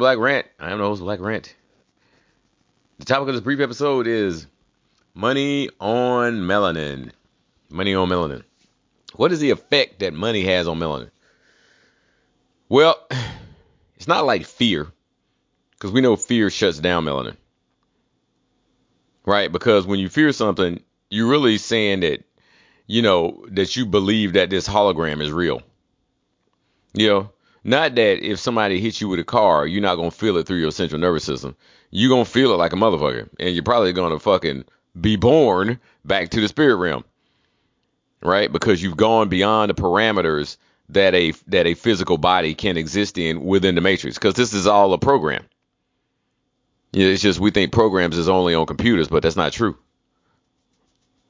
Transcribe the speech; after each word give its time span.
Black 0.00 0.18
Rant. 0.18 0.46
I 0.58 0.72
am 0.72 0.78
the 0.78 0.84
host 0.84 1.00
of 1.00 1.04
Black 1.04 1.20
Rant. 1.20 1.54
The 2.98 3.04
topic 3.04 3.28
of 3.28 3.34
this 3.34 3.42
brief 3.42 3.60
episode 3.60 4.06
is 4.06 4.46
money 5.14 5.68
on 5.78 6.40
melanin. 6.40 7.12
Money 7.68 7.94
on 7.94 8.08
melanin. 8.08 8.42
What 9.14 9.30
is 9.30 9.40
the 9.40 9.50
effect 9.50 10.00
that 10.00 10.14
money 10.14 10.42
has 10.44 10.66
on 10.66 10.78
melanin? 10.78 11.10
Well, 12.68 12.96
it's 13.96 14.08
not 14.08 14.24
like 14.24 14.46
fear, 14.46 14.86
because 15.72 15.92
we 15.92 16.00
know 16.00 16.16
fear 16.16 16.48
shuts 16.48 16.78
down 16.78 17.04
melanin. 17.04 17.36
Right? 19.26 19.52
Because 19.52 19.86
when 19.86 20.00
you 20.00 20.08
fear 20.08 20.32
something, 20.32 20.82
you're 21.10 21.28
really 21.28 21.58
saying 21.58 22.00
that, 22.00 22.24
you 22.86 23.02
know, 23.02 23.44
that 23.50 23.76
you 23.76 23.84
believe 23.84 24.32
that 24.32 24.48
this 24.48 24.66
hologram 24.66 25.20
is 25.22 25.30
real. 25.30 25.60
You 26.94 27.08
know, 27.08 27.30
not 27.64 27.94
that 27.94 28.24
if 28.24 28.38
somebody 28.38 28.80
hits 28.80 29.00
you 29.00 29.08
with 29.08 29.20
a 29.20 29.24
car, 29.24 29.66
you're 29.66 29.82
not 29.82 29.96
gonna 29.96 30.10
feel 30.10 30.36
it 30.36 30.46
through 30.46 30.58
your 30.58 30.72
central 30.72 31.00
nervous 31.00 31.24
system. 31.24 31.56
You're 31.90 32.10
gonna 32.10 32.24
feel 32.24 32.52
it 32.52 32.56
like 32.56 32.72
a 32.72 32.76
motherfucker, 32.76 33.28
and 33.38 33.54
you're 33.54 33.64
probably 33.64 33.92
gonna 33.92 34.18
fucking 34.18 34.64
be 35.00 35.16
born 35.16 35.78
back 36.04 36.30
to 36.30 36.40
the 36.40 36.48
spirit 36.48 36.76
realm, 36.76 37.04
right? 38.22 38.50
Because 38.50 38.82
you've 38.82 38.96
gone 38.96 39.28
beyond 39.28 39.70
the 39.70 39.74
parameters 39.74 40.56
that 40.90 41.14
a 41.14 41.32
that 41.48 41.66
a 41.66 41.74
physical 41.74 42.18
body 42.18 42.54
can 42.54 42.76
exist 42.76 43.18
in 43.18 43.44
within 43.44 43.74
the 43.74 43.80
matrix. 43.80 44.16
Because 44.18 44.34
this 44.34 44.52
is 44.52 44.66
all 44.66 44.92
a 44.92 44.98
program. 44.98 45.44
Yeah, 46.92 47.06
it's 47.06 47.22
just 47.22 47.38
we 47.38 47.50
think 47.50 47.72
programs 47.72 48.18
is 48.18 48.28
only 48.28 48.54
on 48.54 48.66
computers, 48.66 49.08
but 49.08 49.22
that's 49.22 49.36
not 49.36 49.52
true. 49.52 49.78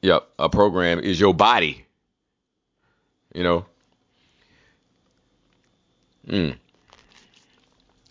Yep, 0.02 0.26
a 0.38 0.48
program 0.48 0.98
is 1.00 1.20
your 1.20 1.34
body. 1.34 1.84
You 3.34 3.42
know, 3.42 3.66
Mm. 6.30 6.56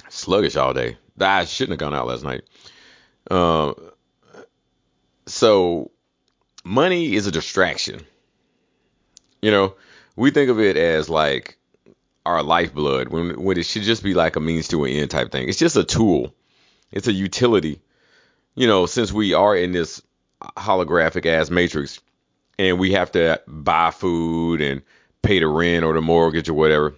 Sluggish 0.09 0.57
all 0.57 0.73
day. 0.73 0.97
I 1.19 1.45
shouldn't 1.45 1.79
have 1.79 1.89
gone 1.89 1.97
out 1.97 2.07
last 2.07 2.23
night. 2.23 2.41
Uh, 3.31 3.73
so, 5.25 5.91
money 6.63 7.15
is 7.15 7.27
a 7.27 7.31
distraction. 7.31 8.01
You 9.41 9.51
know, 9.51 9.75
we 10.15 10.31
think 10.31 10.49
of 10.49 10.59
it 10.59 10.75
as 10.75 11.09
like 11.09 11.57
our 12.25 12.43
lifeblood 12.43 13.09
when 13.09 13.41
when 13.41 13.57
it 13.57 13.65
should 13.65 13.83
just 13.83 14.03
be 14.03 14.13
like 14.13 14.35
a 14.35 14.39
means 14.39 14.67
to 14.69 14.83
an 14.83 14.91
end 14.91 15.11
type 15.11 15.31
thing. 15.31 15.47
It's 15.47 15.59
just 15.59 15.77
a 15.77 15.83
tool. 15.83 16.33
It's 16.91 17.07
a 17.07 17.13
utility. 17.13 17.81
You 18.55 18.67
know, 18.67 18.85
since 18.85 19.13
we 19.13 19.33
are 19.33 19.55
in 19.55 19.71
this 19.71 20.01
holographic 20.57 21.25
ass 21.25 21.49
matrix 21.49 21.99
and 22.57 22.79
we 22.79 22.91
have 22.93 23.11
to 23.13 23.41
buy 23.47 23.91
food 23.91 24.61
and 24.61 24.81
pay 25.21 25.39
the 25.39 25.47
rent 25.47 25.85
or 25.85 25.93
the 25.93 26.01
mortgage 26.01 26.49
or 26.49 26.53
whatever 26.53 26.95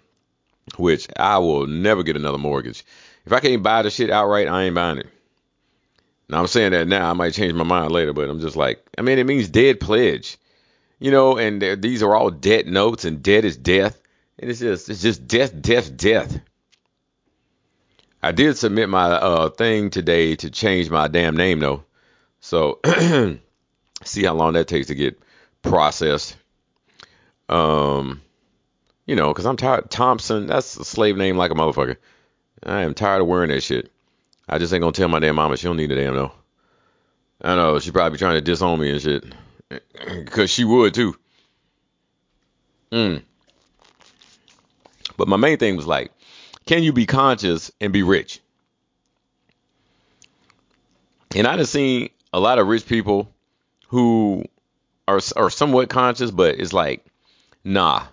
which 0.78 1.08
I 1.18 1.38
will 1.40 1.68
never 1.68 2.04
get 2.04 2.16
another 2.16 2.38
mortgage. 2.38 2.84
If 3.26 3.34
I 3.34 3.40
can't 3.40 3.64
buy 3.64 3.82
the 3.82 3.90
shit 3.90 4.10
outright, 4.10 4.48
I 4.48 4.64
ain't 4.64 4.76
buying 4.76 5.00
it. 5.00 5.08
Now 6.30 6.40
I'm 6.40 6.48
saying 6.48 6.72
that 6.72 6.88
now, 6.88 7.10
I 7.10 7.14
might 7.14 7.34
change 7.34 7.54
my 7.54 7.66
mind 7.66 7.92
later, 7.92 8.14
but 8.14 8.30
I'm 8.30 8.40
just 8.40 8.56
like, 8.56 8.82
I 8.98 9.02
mean, 9.02 9.20
it 9.20 9.26
means 9.26 9.50
dead 9.50 9.80
pledge, 9.80 10.38
you 11.00 11.12
know, 11.12 11.38
and 11.38 11.62
these 11.82 12.02
are 12.02 12.16
all 12.16 12.30
debt 12.30 12.68
notes, 12.68 13.04
and 13.04 13.22
debt 13.22 13.44
is 13.44 13.58
death, 13.58 14.02
and 14.40 14.50
it's 14.50 14.62
just, 14.62 14.90
it's 14.90 15.02
just 15.02 15.28
death, 15.28 15.62
death, 15.62 15.96
death. 15.96 16.40
I 18.24 18.32
did 18.32 18.58
submit 18.58 18.88
my 18.88 19.06
uh, 19.06 19.50
thing 19.50 19.90
today 19.90 20.36
to 20.38 20.50
change 20.50 20.90
my 20.90 21.08
damn 21.08 21.36
name 21.36 21.60
though, 21.60 21.84
so 22.40 22.80
see 24.06 24.24
how 24.24 24.34
long 24.34 24.54
that 24.54 24.68
takes 24.68 24.88
to 24.88 24.96
get 24.96 25.20
processed. 25.64 26.38
Um, 27.50 28.22
you 29.06 29.16
know, 29.16 29.30
because 29.30 29.46
I'm 29.46 29.58
tired. 29.58 29.90
Thompson, 29.90 30.48
that's 30.48 30.78
a 30.78 30.86
slave 30.86 31.18
name 31.18 31.38
like 31.38 31.52
a 31.52 31.56
motherfucker. 31.56 31.98
I 32.64 32.82
am 32.82 32.94
tired 32.94 33.22
of 33.22 33.28
wearing 33.28 33.50
that 33.50 33.62
shit. 33.62 33.92
I 34.48 34.58
just 34.58 34.74
ain't 34.74 34.82
gonna 34.82 34.92
tell 34.92 35.08
my 35.08 35.20
damn 35.20 35.36
mama 35.36 35.58
she 35.58 35.68
don't 35.68 35.78
need 35.78 35.92
a 35.92 35.96
damn 35.96 36.14
no. 36.14 36.32
I 37.42 37.56
know 37.56 37.80
she 37.80 37.92
probably 37.92 38.20
trying 38.20 38.36
to 38.36 38.42
disown 38.42 38.80
me 38.80 38.92
and 38.92 39.02
shit, 39.02 39.26
cause 40.28 40.50
she 40.50 40.64
would 40.64 40.94
too. 40.94 41.16
Mm. 42.92 43.24
But 45.18 45.28
my 45.28 45.38
main 45.38 45.58
thing 45.58 45.76
was 45.76 45.88
like, 45.88 46.12
can 46.66 46.84
you 46.84 46.94
be 46.94 47.06
conscious 47.06 47.72
and 47.80 47.94
be 47.94 48.04
rich? 48.04 48.42
And 51.36 51.48
I 51.48 51.58
have 51.58 51.68
seen 51.68 52.10
a 52.34 52.40
lot 52.40 52.60
of 52.60 52.68
rich 52.68 52.86
people 52.86 53.34
who 53.88 54.46
are 55.08 55.22
are 55.36 55.50
somewhat 55.50 55.90
conscious, 55.90 56.32
but 56.32 56.60
it's 56.60 56.74
like, 56.74 57.06
nah, 57.64 58.04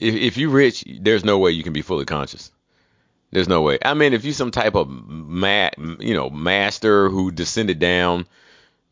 if 0.00 0.14
if 0.14 0.36
you 0.36 0.50
rich, 0.50 0.84
there's 1.00 1.24
no 1.24 1.38
way 1.38 1.50
you 1.52 1.62
can 1.62 1.72
be 1.72 1.82
fully 1.82 2.04
conscious. 2.04 2.50
There's 3.30 3.48
no 3.48 3.60
way. 3.62 3.78
I 3.84 3.94
mean, 3.94 4.14
if 4.14 4.24
you 4.24 4.32
some 4.32 4.50
type 4.50 4.74
of 4.74 4.88
ma- 4.88 5.70
you 5.78 6.14
know, 6.14 6.30
master 6.30 7.10
who 7.10 7.30
descended 7.30 7.78
down 7.78 8.26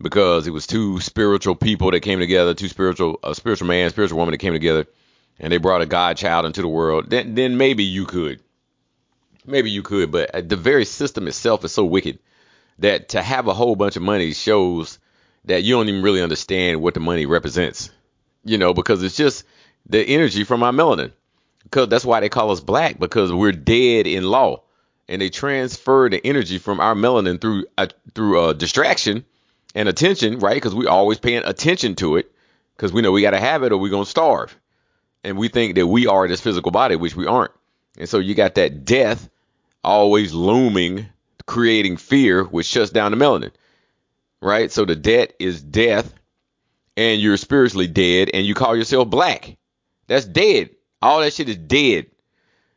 because 0.00 0.47
it 0.47 0.50
was 0.50 0.67
two 0.67 1.00
spiritual 1.00 1.55
people 1.55 1.91
that 1.91 2.00
came 2.00 2.19
together, 2.19 2.53
two 2.53 2.69
spiritual, 2.69 3.19
a 3.25 3.34
spiritual 3.34 3.69
man, 3.69 3.89
spiritual 3.91 4.19
woman 4.19 4.33
that 4.33 4.39
came 4.39 4.53
together, 4.53 4.87
and 5.39 5.53
they 5.53 5.56
brought 5.56 5.81
a 5.81 5.87
God 5.87 6.17
child 6.19 6.44
into 6.44 6.61
the 6.61 6.69
world, 6.69 7.09
then 7.09 7.34
then 7.34 7.56
maybe 7.56 7.84
you 7.84 8.05
could, 8.05 8.41
maybe 9.47 9.71
you 9.71 9.83
could. 9.83 10.11
But 10.11 10.34
uh, 10.34 10.41
the 10.43 10.56
very 10.56 10.84
system 10.84 11.28
itself 11.28 11.65
is 11.65 11.73
so 11.73 11.84
wicked 11.84 12.19
that 12.78 13.11
to 13.11 13.23
have 13.23 13.47
a 13.47 13.55
whole 13.55 13.77
bunch 13.77 13.97
of 13.97 14.03
money 14.03 14.33
shows 14.34 14.99
that 15.47 15.62
you 15.62 15.75
don't 15.75 15.88
even 15.88 16.03
really 16.03 16.23
understand 16.23 16.83
what 16.83 16.93
the 16.94 17.00
money 17.00 17.25
represents. 17.25 17.91
You 18.44 18.59
know, 18.59 18.75
because 18.75 19.03
it's 19.03 19.17
just 19.17 19.44
the 19.88 20.02
energy 20.02 20.44
from 20.44 20.62
our 20.62 20.72
melanin. 20.72 21.12
Because 21.62 21.88
that's 21.88 22.04
why 22.04 22.20
they 22.20 22.28
call 22.28 22.52
us 22.52 22.60
black 22.60 22.98
because 22.98 23.32
we're 23.32 23.52
dead 23.52 24.06
in 24.06 24.24
law, 24.24 24.62
and 25.08 25.20
they 25.20 25.30
transfer 25.30 26.08
the 26.08 26.24
energy 26.24 26.58
from 26.58 26.78
our 26.80 26.94
melanin 26.94 27.41
through 27.41 27.66
uh, 27.76 27.88
through 28.14 28.41
uh, 28.41 28.52
distraction 28.52 29.25
and 29.75 29.88
attention, 29.88 30.38
right? 30.38 30.54
Because 30.54 30.75
we're 30.75 30.88
always 30.88 31.19
paying 31.19 31.42
attention 31.44 31.96
to 31.96 32.16
it 32.16 32.30
because 32.76 32.92
we 32.92 33.02
know 33.02 33.10
we 33.10 33.22
got 33.22 33.30
to 33.30 33.41
have 33.41 33.62
it 33.64 33.72
or 33.72 33.78
we're 33.78 33.91
gonna 33.91 34.06
starve, 34.06 34.56
and 35.25 35.36
we 35.36 35.48
think 35.48 35.75
that 35.75 35.86
we 35.86 36.06
are 36.06 36.28
this 36.28 36.41
physical 36.41 36.70
body, 36.70 36.94
which 36.94 37.16
we 37.16 37.26
aren't. 37.26 37.52
And 37.98 38.08
so 38.08 38.19
you 38.19 38.34
got 38.34 38.54
that 38.56 38.84
death 38.84 39.28
always 39.82 40.32
looming, 40.34 41.06
creating 41.46 41.96
fear, 41.96 42.44
which 42.44 42.66
shuts 42.66 42.91
down 42.91 43.12
the 43.12 43.16
melanin, 43.16 43.52
right? 44.41 44.70
So 44.70 44.84
the 44.84 44.96
debt 44.96 45.34
is 45.38 45.62
death, 45.62 46.12
and 46.96 47.20
you're 47.20 47.36
spiritually 47.36 47.86
dead, 47.86 48.30
and 48.34 48.46
you 48.46 48.54
call 48.54 48.76
yourself 48.76 49.08
black. 49.08 49.56
That's 50.06 50.25
dead. 50.25 50.71
All 51.03 51.21
that 51.21 51.33
shit 51.33 51.49
is 51.49 51.56
dead. 51.56 52.06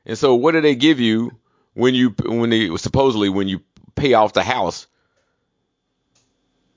And 0.06 0.18
so 0.18 0.36
what 0.36 0.54
do 0.54 0.62
they 0.62 0.76
give 0.76 1.00
you 1.00 1.38
when 1.74 1.94
you 1.94 2.16
when 2.26 2.50
they 2.50 2.76
supposedly 2.78 3.30
when 3.30 3.48
you 3.48 3.62
pay 3.96 4.14
off 4.14 4.34
the 4.34 4.44
house? 4.44 4.88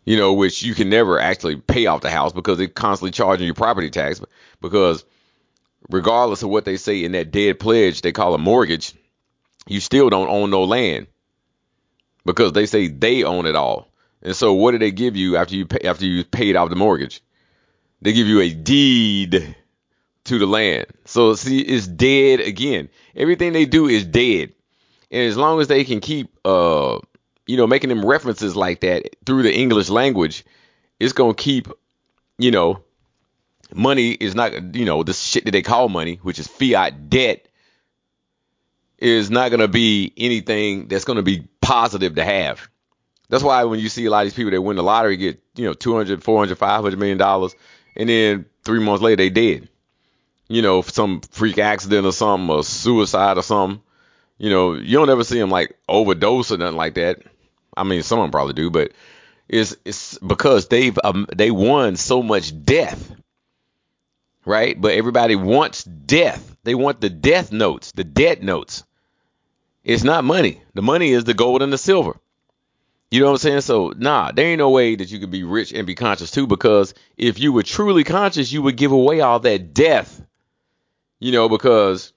You 0.05 0.17
know, 0.17 0.33
which 0.33 0.63
you 0.63 0.75
can 0.75 0.91
never 0.91 1.19
actually 1.21 1.57
pay 1.57 1.87
off 1.87 2.01
the 2.01 2.11
house 2.11 2.33
because 2.33 2.59
they're 2.59 2.67
constantly 2.67 3.13
charging 3.13 3.47
you 3.47 3.55
property 3.55 3.91
tax. 3.91 4.21
Because 4.61 5.05
regardless 5.89 6.43
of 6.43 6.51
what 6.51 6.65
they 6.65 6.77
say 6.77 7.05
in 7.05 7.13
that 7.13 7.31
dead 7.31 7.61
pledge 7.61 8.03
they 8.03 8.13
call 8.13 8.34
a 8.34 8.39
mortgage, 8.39 8.95
you 9.66 9.81
still 9.81 10.10
don't 10.10 10.28
own 10.28 10.51
no 10.51 10.65
land 10.65 11.07
because 12.25 12.53
they 12.53 12.66
say 12.66 12.89
they 12.89 13.22
own 13.22 13.47
it 13.47 13.57
all. 13.57 13.89
And 14.22 14.37
so 14.37 14.53
what 14.53 14.72
do 14.72 14.78
they 14.78 14.93
give 14.93 15.16
you 15.16 15.37
after 15.37 15.57
you 15.57 15.66
pay, 15.66 15.89
after 15.89 16.05
you 16.05 16.25
paid 16.25 16.57
off 16.57 16.71
the 16.71 16.77
mortgage? 16.77 17.22
They 18.01 18.13
give 18.13 18.27
you 18.27 18.41
a 18.41 18.51
deed 18.53 19.57
to 20.33 20.39
the 20.39 20.47
land. 20.47 20.87
So 21.05 21.34
see, 21.34 21.61
it's 21.61 21.87
dead 21.87 22.41
again. 22.41 22.89
Everything 23.15 23.53
they 23.53 23.67
do 23.67 23.87
is 23.87 24.07
dead. 24.07 24.55
And 25.11 25.29
as 25.29 25.37
long 25.37 25.61
as 25.61 25.69
they 25.69 25.84
can 25.84 26.01
keep 26.01 26.31
uh 26.47 27.01
you 27.47 27.59
know 27.59 27.67
making 27.67 27.91
them 27.91 28.05
references 28.05 28.57
like 28.57 28.81
that 28.81 29.15
through 29.27 29.43
the 29.43 29.55
English 29.55 29.91
language, 29.91 30.45
it's 30.99 31.13
gonna 31.13 31.34
keep, 31.34 31.69
you 32.39 32.51
know, 32.51 32.83
money 33.75 34.13
is 34.13 34.34
not 34.34 34.75
you 34.75 34.87
know, 34.87 35.03
the 35.03 35.13
shit 35.13 35.45
that 35.45 35.51
they 35.51 35.61
call 35.61 35.91
money, 35.91 36.19
which 36.23 36.39
is 36.39 36.49
fiat 36.49 37.11
debt, 37.11 37.47
is 38.97 39.31
not 39.31 39.51
gonna 39.51 39.69
be 39.69 40.15
anything 40.17 40.89
that's 40.89 41.05
gonna 41.05 41.23
be 41.23 41.47
positive 41.61 42.15
to 42.15 42.25
have. 42.25 42.67
That's 43.29 43.45
why 43.45 43.65
when 43.65 43.81
you 43.81 43.91
see 43.91 44.07
a 44.07 44.11
lot 44.11 44.21
of 44.21 44.27
these 44.27 44.34
people 44.34 44.53
that 44.53 44.63
win 44.63 44.77
the 44.77 44.83
lottery 44.83 45.19
get, 45.19 45.43
you 45.57 45.67
know, 45.67 45.75
200, 45.75 46.25
400, 46.25 46.57
500 46.57 46.99
million 46.99 47.19
dollars 47.19 47.55
and 47.97 48.09
then 48.09 48.47
3 48.65 48.81
months 48.81 49.03
later 49.03 49.17
they 49.17 49.29
dead 49.29 49.69
you 50.53 50.60
know, 50.60 50.83
some 50.83 51.22
freak 51.31 51.59
accident 51.59 52.07
or 52.07 52.13
something, 52.13 52.54
or 52.54 52.63
suicide 52.63 53.39
or 53.39 53.43
something. 53.43 53.83
You 54.37 54.51
know, 54.51 54.75
you 54.75 54.99
don't 54.99 55.09
ever 55.09 55.25
see 55.25 55.39
them 55.39 55.51
like 55.51 55.78
overdose 55.89 56.53
or 56.53 56.59
nothing 56.59 56.77
like 56.77 56.95
that. 56.95 57.22
I 57.75 57.84
mean, 57.84 58.03
some 58.03 58.19
of 58.19 58.25
them 58.25 58.33
probably 58.33 58.53
do, 58.53 58.71
but 58.71 58.93
it's 59.49 59.75
it's 59.84 60.19
because 60.19 60.69
they've 60.69 60.99
um, 61.03 61.27
they 61.34 61.51
won 61.51 61.97
so 61.97 62.22
much 62.22 62.53
death, 62.65 63.15
right? 64.45 64.78
But 64.78 64.93
everybody 64.93 65.37
wants 65.37 65.84
death. 65.84 66.57
They 66.65 66.75
want 66.75 67.01
the 67.01 67.10
death 67.10 67.51
notes, 67.51 67.93
the 67.93 68.05
debt 68.05 68.43
notes. 68.43 68.84
It's 69.84 70.05
not 70.05 70.22
money. 70.22 70.60
The 70.75 70.83
money 70.83 71.10
is 71.10 71.25
the 71.25 71.34
gold 71.34 71.63
and 71.63 71.72
the 71.72 71.78
silver. 71.78 72.16
You 73.10 73.21
know 73.21 73.27
what 73.27 73.33
I'm 73.33 73.39
saying? 73.39 73.60
So, 73.63 73.93
nah, 73.97 74.33
there 74.33 74.47
ain't 74.47 74.59
no 74.59 74.71
way 74.71 74.97
that 74.97 75.10
you 75.10 75.19
could 75.19 75.31
be 75.31 75.45
rich 75.45 75.72
and 75.72 75.87
be 75.87 75.95
conscious 75.95 76.31
too, 76.31 76.47
because 76.47 76.95
if 77.16 77.39
you 77.39 77.53
were 77.53 77.63
truly 77.63 78.05
conscious, 78.05 78.53
you 78.53 78.63
would 78.63 78.77
give 78.77 78.93
away 78.93 79.21
all 79.21 79.41
that 79.41 79.75
death 79.75 80.22
you 81.22 81.30
know, 81.30 81.48
because 81.48 82.13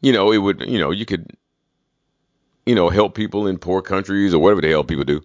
you 0.00 0.12
know, 0.12 0.32
it 0.32 0.38
would, 0.38 0.68
you 0.68 0.78
know, 0.78 0.90
you 0.90 1.06
could, 1.06 1.36
you 2.66 2.74
know, 2.74 2.88
help 2.88 3.14
people 3.14 3.46
in 3.46 3.58
poor 3.58 3.80
countries 3.80 4.34
or 4.34 4.40
whatever 4.40 4.60
the 4.60 4.70
hell 4.70 4.82
people 4.82 5.04
do. 5.04 5.22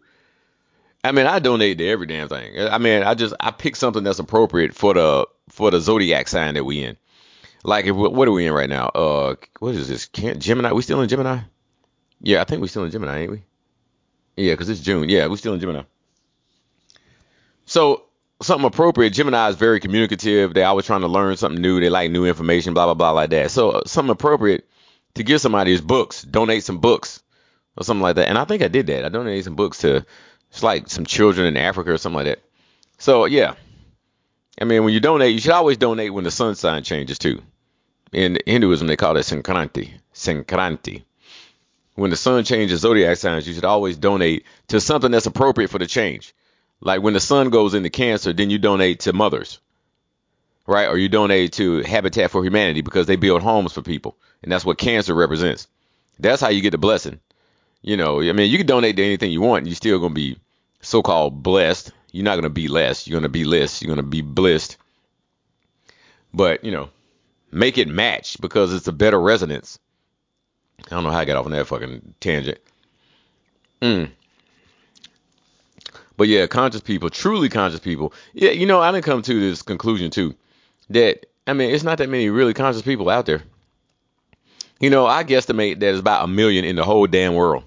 I 1.03 1.11
mean, 1.11 1.25
I 1.25 1.39
donate 1.39 1.79
to 1.79 1.87
every 1.87 2.05
damn 2.05 2.27
thing. 2.27 2.59
I 2.59 2.77
mean, 2.77 3.01
I 3.01 3.15
just 3.15 3.33
I 3.39 3.49
pick 3.49 3.75
something 3.75 4.03
that's 4.03 4.19
appropriate 4.19 4.75
for 4.75 4.93
the 4.93 5.27
for 5.49 5.71
the 5.71 5.79
zodiac 5.79 6.27
sign 6.27 6.53
that 6.53 6.63
we 6.63 6.83
in. 6.83 6.97
Like, 7.63 7.85
if, 7.85 7.95
what 7.95 8.27
are 8.27 8.31
we 8.31 8.45
in 8.45 8.53
right 8.53 8.69
now? 8.69 8.89
Uh, 8.89 9.35
what 9.59 9.73
is 9.73 9.87
this? 9.87 10.05
Can't 10.05 10.37
Gemini? 10.37 10.71
We 10.71 10.83
still 10.83 11.01
in 11.01 11.09
Gemini? 11.09 11.39
Yeah, 12.21 12.41
I 12.41 12.43
think 12.43 12.61
we 12.61 12.67
still 12.67 12.83
in 12.83 12.91
Gemini, 12.91 13.21
ain't 13.21 13.31
we? 13.31 13.43
Yeah, 14.37 14.53
because 14.53 14.69
it's 14.69 14.81
June. 14.81 15.09
Yeah, 15.09 15.27
we 15.27 15.37
still 15.37 15.53
in 15.55 15.59
Gemini. 15.59 15.83
So 17.65 18.04
something 18.41 18.65
appropriate. 18.65 19.11
Gemini 19.11 19.49
is 19.49 19.55
very 19.55 19.79
communicative. 19.79 20.53
They 20.53 20.63
always 20.63 20.85
trying 20.85 21.01
to 21.01 21.07
learn 21.07 21.37
something 21.37 21.61
new. 21.61 21.79
They 21.79 21.89
like 21.89 22.11
new 22.11 22.25
information, 22.25 22.73
blah 22.73 22.85
blah 22.85 22.93
blah 22.93 23.11
like 23.11 23.29
that. 23.31 23.51
So 23.51 23.71
uh, 23.71 23.81
something 23.85 24.11
appropriate 24.11 24.67
to 25.15 25.23
give 25.23 25.41
somebody 25.41 25.71
is 25.71 25.81
books. 25.81 26.23
Donate 26.23 26.63
some 26.63 26.79
books 26.79 27.21
or 27.77 27.83
something 27.83 28.01
like 28.01 28.15
that. 28.17 28.27
And 28.27 28.37
I 28.37 28.45
think 28.45 28.61
I 28.61 28.67
did 28.67 28.87
that. 28.87 29.05
I 29.05 29.09
donated 29.09 29.43
some 29.43 29.55
books 29.55 29.79
to 29.79 30.05
it's 30.51 30.63
like 30.63 30.89
some 30.89 31.05
children 31.05 31.47
in 31.47 31.57
Africa 31.57 31.91
or 31.91 31.97
something 31.97 32.17
like 32.17 32.25
that. 32.25 32.39
So 32.97 33.25
yeah, 33.25 33.55
I 34.59 34.65
mean 34.65 34.83
when 34.83 34.93
you 34.93 34.99
donate, 34.99 35.33
you 35.33 35.39
should 35.39 35.51
always 35.51 35.77
donate 35.77 36.13
when 36.13 36.23
the 36.23 36.31
sun 36.31 36.55
sign 36.55 36.83
changes 36.83 37.19
too. 37.19 37.41
In 38.11 38.37
Hinduism, 38.45 38.87
they 38.87 38.95
call 38.95 39.17
it 39.17 39.21
Sankranti. 39.21 39.91
Sankranti. 40.13 41.03
When 41.95 42.09
the 42.09 42.17
sun 42.17 42.43
changes 42.43 42.81
zodiac 42.81 43.17
signs, 43.17 43.47
you 43.47 43.53
should 43.53 43.65
always 43.65 43.97
donate 43.97 44.45
to 44.67 44.81
something 44.81 45.11
that's 45.11 45.25
appropriate 45.25 45.69
for 45.69 45.79
the 45.79 45.87
change. 45.87 46.33
Like 46.85 47.01
when 47.01 47.15
the 47.15 47.19
sun 47.19 47.49
goes 47.49 47.73
into 47.73 47.89
Cancer, 47.89 48.31
then 48.31 48.51
you 48.51 48.59
donate 48.59 49.01
to 49.01 49.11
mothers, 49.11 49.59
right? 50.67 50.87
Or 50.87 50.99
you 50.99 51.09
donate 51.09 51.53
to 51.53 51.81
Habitat 51.81 52.29
for 52.29 52.43
Humanity 52.43 52.81
because 52.81 53.07
they 53.07 53.15
build 53.15 53.41
homes 53.41 53.73
for 53.73 53.81
people, 53.81 54.15
and 54.43 54.51
that's 54.51 54.63
what 54.63 54.77
Cancer 54.77 55.15
represents. 55.15 55.67
That's 56.19 56.41
how 56.41 56.49
you 56.49 56.61
get 56.61 56.69
the 56.69 56.77
blessing. 56.77 57.19
You 57.81 57.97
know, 57.97 58.21
I 58.21 58.31
mean, 58.33 58.51
you 58.51 58.57
can 58.59 58.67
donate 58.67 58.97
to 58.97 59.03
anything 59.03 59.31
you 59.31 59.41
want, 59.41 59.61
and 59.61 59.67
you're 59.67 59.75
still 59.75 59.97
gonna 59.97 60.13
be 60.13 60.37
so-called 60.81 61.41
blessed. 61.41 61.91
You're 62.11 62.23
not 62.23 62.35
gonna 62.35 62.51
be 62.51 62.67
less. 62.67 63.07
You're 63.07 63.19
gonna 63.19 63.29
be 63.29 63.45
less. 63.45 63.81
You're 63.81 63.89
gonna 63.89 64.07
be 64.07 64.21
blessed. 64.21 64.77
But 66.35 66.63
you 66.63 66.71
know, 66.71 66.89
make 67.51 67.79
it 67.79 67.87
match 67.87 68.39
because 68.39 68.75
it's 68.75 68.87
a 68.87 68.93
better 68.93 69.19
resonance. 69.19 69.79
I 70.85 70.89
don't 70.91 71.03
know 71.03 71.09
how 71.09 71.17
I 71.17 71.25
got 71.25 71.37
off 71.37 71.47
on 71.47 71.51
that 71.53 71.65
fucking 71.65 72.13
tangent. 72.19 72.59
Mm. 73.81 74.11
But 76.17 76.27
yeah, 76.27 76.47
conscious 76.47 76.81
people, 76.81 77.09
truly 77.09 77.49
conscious 77.49 77.79
people. 77.79 78.13
Yeah, 78.33 78.51
you 78.51 78.65
know, 78.65 78.81
I 78.81 78.91
didn't 78.91 79.05
come 79.05 79.21
to 79.21 79.39
this 79.39 79.61
conclusion 79.61 80.11
too. 80.11 80.35
That 80.89 81.25
I 81.47 81.53
mean, 81.53 81.73
it's 81.73 81.83
not 81.83 81.97
that 81.97 82.09
many 82.09 82.29
really 82.29 82.53
conscious 82.53 82.81
people 82.81 83.09
out 83.09 83.25
there. 83.25 83.43
You 84.79 84.89
know, 84.89 85.05
I 85.05 85.23
guesstimate 85.23 85.73
that 85.73 85.79
there's 85.79 85.99
about 85.99 86.25
a 86.25 86.27
million 86.27 86.65
in 86.65 86.75
the 86.75 86.83
whole 86.83 87.07
damn 87.07 87.33
world. 87.33 87.63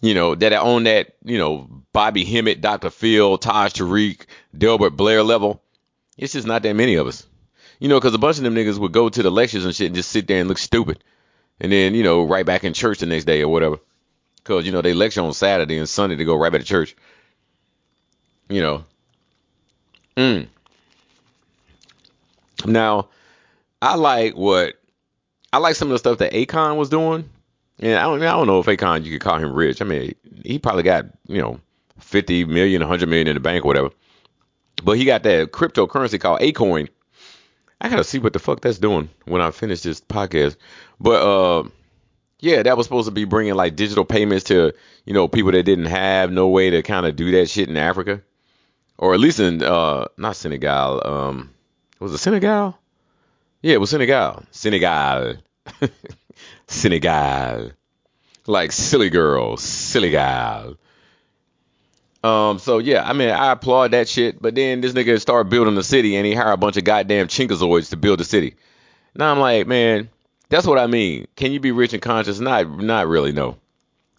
You 0.00 0.14
know, 0.14 0.34
that 0.34 0.52
are 0.52 0.64
on 0.64 0.84
that, 0.84 1.14
you 1.24 1.38
know, 1.38 1.68
Bobby 1.92 2.24
Hemmitt, 2.24 2.60
Dr. 2.60 2.90
Phil, 2.90 3.38
Taj 3.38 3.72
Tariq, 3.72 4.26
Delbert 4.56 4.96
Blair 4.96 5.22
level. 5.22 5.62
It's 6.18 6.34
just 6.34 6.46
not 6.46 6.62
that 6.62 6.76
many 6.76 6.96
of 6.96 7.06
us. 7.06 7.26
You 7.80 7.88
know, 7.88 7.98
because 7.98 8.14
a 8.14 8.18
bunch 8.18 8.36
of 8.36 8.44
them 8.44 8.54
niggas 8.54 8.78
would 8.78 8.92
go 8.92 9.08
to 9.08 9.22
the 9.22 9.30
lectures 9.30 9.64
and 9.64 9.74
shit 9.74 9.86
and 9.86 9.96
just 9.96 10.10
sit 10.10 10.26
there 10.26 10.40
and 10.40 10.48
look 10.48 10.58
stupid. 10.58 11.02
And 11.58 11.72
then, 11.72 11.94
you 11.94 12.02
know, 12.02 12.24
right 12.24 12.44
back 12.44 12.64
in 12.64 12.74
church 12.74 12.98
the 12.98 13.06
next 13.06 13.24
day 13.24 13.42
or 13.42 13.48
whatever. 13.48 13.78
Because, 14.44 14.66
you 14.66 14.72
know, 14.72 14.82
they 14.82 14.92
lecture 14.92 15.22
on 15.22 15.32
Saturday 15.32 15.78
and 15.78 15.88
Sunday 15.88 16.16
to 16.16 16.24
go 16.24 16.36
right 16.36 16.52
back 16.52 16.60
to 16.60 16.66
church. 16.66 16.94
You 18.48 18.60
know. 18.60 18.84
Mm. 20.16 20.46
Now, 22.66 23.08
I 23.82 23.96
like 23.96 24.34
what 24.36 24.74
I 25.52 25.58
like 25.58 25.76
some 25.76 25.88
of 25.88 25.92
the 25.92 25.98
stuff 25.98 26.18
that 26.18 26.32
Akon 26.32 26.76
was 26.76 26.88
doing. 26.88 27.28
And 27.80 27.96
I 27.96 28.02
don't 28.02 28.22
I 28.22 28.32
don't 28.32 28.46
know 28.46 28.60
if 28.60 28.66
Akon 28.66 29.04
you 29.04 29.12
could 29.12 29.20
call 29.20 29.38
him 29.38 29.52
rich. 29.52 29.82
I 29.82 29.84
mean, 29.84 30.14
he 30.44 30.58
probably 30.58 30.82
got, 30.82 31.06
you 31.26 31.40
know, 31.40 31.60
50 32.00 32.44
million, 32.44 32.80
100 32.80 33.08
million 33.08 33.28
in 33.28 33.34
the 33.34 33.40
bank 33.40 33.64
or 33.64 33.68
whatever. 33.68 33.90
But 34.82 34.98
he 34.98 35.04
got 35.04 35.22
that 35.24 35.52
cryptocurrency 35.52 36.20
called 36.20 36.40
Akoin. 36.40 36.88
I 37.80 37.88
gotta 37.88 38.04
see 38.04 38.18
what 38.18 38.32
the 38.32 38.38
fuck 38.38 38.60
that's 38.60 38.78
doing 38.78 39.10
when 39.24 39.40
I 39.40 39.50
finish 39.50 39.82
this 39.82 40.00
podcast. 40.00 40.56
But 41.00 41.22
uh, 41.22 41.68
yeah, 42.40 42.62
that 42.62 42.76
was 42.76 42.86
supposed 42.86 43.06
to 43.06 43.12
be 43.12 43.24
bringing 43.24 43.54
like 43.54 43.76
digital 43.76 44.04
payments 44.04 44.44
to 44.44 44.72
you 45.04 45.14
know 45.14 45.28
people 45.28 45.52
that 45.52 45.62
didn't 45.62 45.86
have 45.86 46.30
no 46.30 46.48
way 46.48 46.70
to 46.70 46.82
kind 46.82 47.06
of 47.06 47.16
do 47.16 47.30
that 47.32 47.48
shit 47.48 47.68
in 47.68 47.76
Africa, 47.76 48.22
or 48.98 49.14
at 49.14 49.20
least 49.20 49.40
in 49.40 49.62
uh 49.62 50.06
not 50.16 50.36
Senegal. 50.36 51.06
Um, 51.06 51.50
was 52.00 52.12
it 52.12 52.18
Senegal? 52.18 52.78
Yeah, 53.62 53.74
it 53.74 53.80
was 53.80 53.90
Senegal. 53.90 54.42
Senegal. 54.50 55.36
Senegal. 56.66 57.70
Like 58.46 58.72
silly 58.72 59.08
girl, 59.08 59.56
silly 59.56 60.10
gal. 60.10 60.76
Um, 62.22 62.58
so 62.58 62.78
yeah, 62.78 63.08
I 63.08 63.12
mean, 63.12 63.30
I 63.30 63.52
applaud 63.52 63.92
that 63.92 64.08
shit. 64.08 64.40
But 64.40 64.54
then 64.54 64.80
this 64.80 64.92
nigga 64.92 65.20
started 65.20 65.50
building 65.50 65.74
the 65.74 65.84
city, 65.84 66.16
and 66.16 66.26
he 66.26 66.34
hired 66.34 66.54
a 66.54 66.56
bunch 66.56 66.76
of 66.76 66.84
goddamn 66.84 67.28
chinkazoids 67.28 67.90
to 67.90 67.96
build 67.96 68.20
the 68.20 68.24
city. 68.24 68.56
Now 69.14 69.30
I'm 69.30 69.38
like, 69.38 69.66
man, 69.66 70.08
that's 70.48 70.66
what 70.66 70.78
I 70.78 70.86
mean. 70.86 71.26
Can 71.36 71.52
you 71.52 71.60
be 71.60 71.72
rich 71.72 71.92
and 71.92 72.02
conscious? 72.02 72.40
Not, 72.40 72.68
not 72.78 73.08
really. 73.08 73.32
No. 73.32 73.56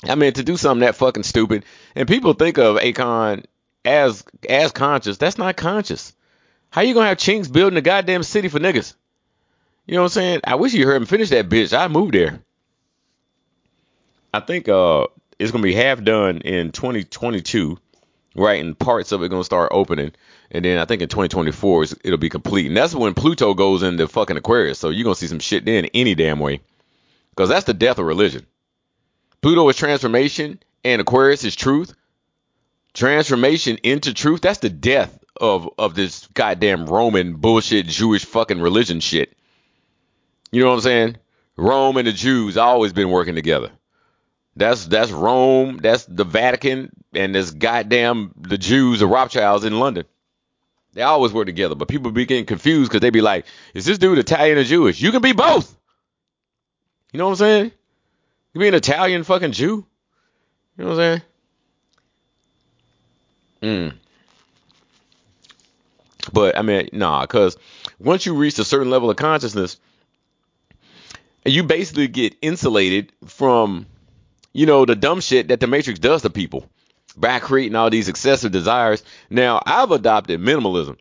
I 0.04 0.16
mean, 0.16 0.34
to 0.34 0.44
do 0.44 0.58
something 0.58 0.86
that 0.86 0.96
fucking 0.96 1.24
stupid, 1.24 1.66
and 1.96 2.08
people 2.08 2.34
think 2.34 2.58
of 2.58 2.78
Akon 2.78 3.46
as 3.84 4.24
as 4.48 4.72
conscious. 4.72 5.18
That's 5.18 5.38
not 5.38 5.56
conscious. 5.56 6.14
How 6.70 6.82
you 6.82 6.94
gonna 6.94 7.08
have 7.08 7.18
chinks 7.18 7.48
building 7.48 7.78
a 7.78 7.82
goddamn 7.82 8.24
city 8.24 8.50
for 8.50 8.60
niggas? 8.60 8.94
You 9.86 9.96
know 9.96 10.02
what 10.02 10.08
I'm 10.08 10.22
saying? 10.22 10.40
I 10.44 10.56
wish 10.56 10.74
you 10.74 10.86
heard 10.86 10.98
him 10.98 11.06
finish 11.06 11.30
that 11.30 11.50
bitch. 11.50 11.78
I 11.78 11.88
moved 11.88 12.14
there. 12.14 12.40
I 14.34 14.42
think 14.42 14.68
uh 14.68 15.08
it's 15.40 15.52
gonna 15.52 15.64
be 15.64 15.74
half 15.74 16.04
done 16.04 16.40
in 16.40 16.72
2022 16.72 17.80
right? 18.36 18.64
And 18.64 18.78
parts 18.78 19.12
of 19.12 19.24
it 19.24 19.30
gonna 19.30 19.44
start 19.44 19.72
opening, 19.74 20.12
and 20.52 20.64
then 20.64 20.78
I 20.78 20.86
think 20.86 21.02
in 21.02 21.10
2024 21.10 21.84
it'll 22.04 22.18
be 22.18 22.30
complete, 22.30 22.68
and 22.68 22.78
that's 22.78 22.96
when 22.96 23.14
Pluto 23.14 23.54
goes 23.54 23.84
into 23.84 24.08
fucking 24.08 24.38
Aquarius. 24.38 24.80
So 24.80 24.90
you're 24.90 25.04
gonna 25.04 25.16
see 25.16 25.28
some 25.28 25.40
shit 25.40 25.66
then 25.66 25.86
any 25.94 26.16
damn 26.16 26.40
way, 26.40 26.62
because 27.32 27.50
that's 27.50 27.66
the 27.66 27.74
death 27.74 28.00
of 28.00 28.06
religion. 28.06 28.46
Pluto 29.42 29.68
is 29.70 29.76
transformation, 29.76 30.60
and 30.84 31.02
Aquarius 31.02 31.44
is 31.44 31.56
truth. 31.56 31.94
Transformation 32.94 33.78
into 33.84 34.14
truth. 34.14 34.42
That's 34.42 34.60
the 34.60 34.70
death 34.70 35.20
of 35.40 35.70
of 35.78 35.96
this 35.96 36.28
goddamn 36.34 36.86
Roman 36.86 37.36
bullshit 37.36 37.88
Jewish 37.88 38.26
fucking 38.26 38.62
religion 38.62 39.00
shit. 39.00 39.36
You 40.52 40.62
know 40.62 40.70
what 40.70 40.76
I'm 40.76 40.82
saying? 40.82 41.18
Rome 41.58 41.98
and 41.98 42.08
the 42.08 42.12
Jews 42.12 42.58
always 42.58 42.94
been 42.94 43.10
working 43.10 43.36
together. 43.36 43.72
That's 44.56 44.86
that's 44.86 45.12
Rome, 45.12 45.78
that's 45.78 46.06
the 46.06 46.24
Vatican, 46.24 46.92
and 47.14 47.36
this 47.36 47.52
goddamn 47.52 48.34
the 48.38 48.58
Jews, 48.58 49.00
the 49.00 49.08
Rothschilds 49.08 49.66
in 49.66 49.80
London. 49.80 50.06
They 50.96 51.02
always 51.02 51.34
were 51.34 51.46
together, 51.46 51.76
but 51.76 51.90
people 51.90 52.10
be 52.10 52.26
getting 52.26 52.46
confused 52.46 52.90
because 52.90 53.02
they 53.02 53.10
be 53.10 53.22
like, 53.22 53.46
"Is 53.74 53.86
this 53.86 53.98
dude 53.98 54.18
Italian 54.18 54.58
or 54.58 54.64
Jewish?" 54.64 55.02
You 55.02 55.12
can 55.12 55.22
be 55.22 55.34
both. 55.34 55.78
You 57.12 57.20
know 57.20 57.26
what 57.26 57.32
I'm 57.32 57.38
saying? 57.38 57.72
You 58.54 58.62
be 58.62 58.68
an 58.70 58.74
Italian 58.74 59.24
fucking 59.24 59.52
Jew. 59.52 59.86
You 60.78 60.84
know 60.84 60.86
what 60.86 61.00
I'm 61.00 61.22
saying? 63.62 63.92
Mm. 63.92 63.98
But 66.32 66.58
I 66.58 66.62
mean, 66.62 66.90
nah, 66.94 67.22
because 67.22 67.58
once 68.00 68.26
you 68.26 68.34
reach 68.34 68.58
a 68.58 68.66
certain 68.66 68.90
level 68.90 69.10
of 69.10 69.18
consciousness, 69.18 69.78
you 71.46 71.64
basically 71.64 72.08
get 72.08 72.36
insulated 72.42 73.12
from 73.26 73.86
you 74.56 74.66
know, 74.66 74.86
the 74.86 74.96
dumb 74.96 75.20
shit 75.20 75.50
that 75.50 75.60
the 75.60 75.68
Matrix 75.68 76.00
does 76.00 76.22
to 76.22 76.30
people 76.30 76.70
by 77.16 77.40
creating 77.40 77.76
all 77.76 77.90
these 77.90 78.10
excessive 78.10 78.52
desires. 78.52 79.04
Now, 79.30 79.62
I've 79.66 79.92
adopted 79.92 80.40
minimalism. 80.40 80.98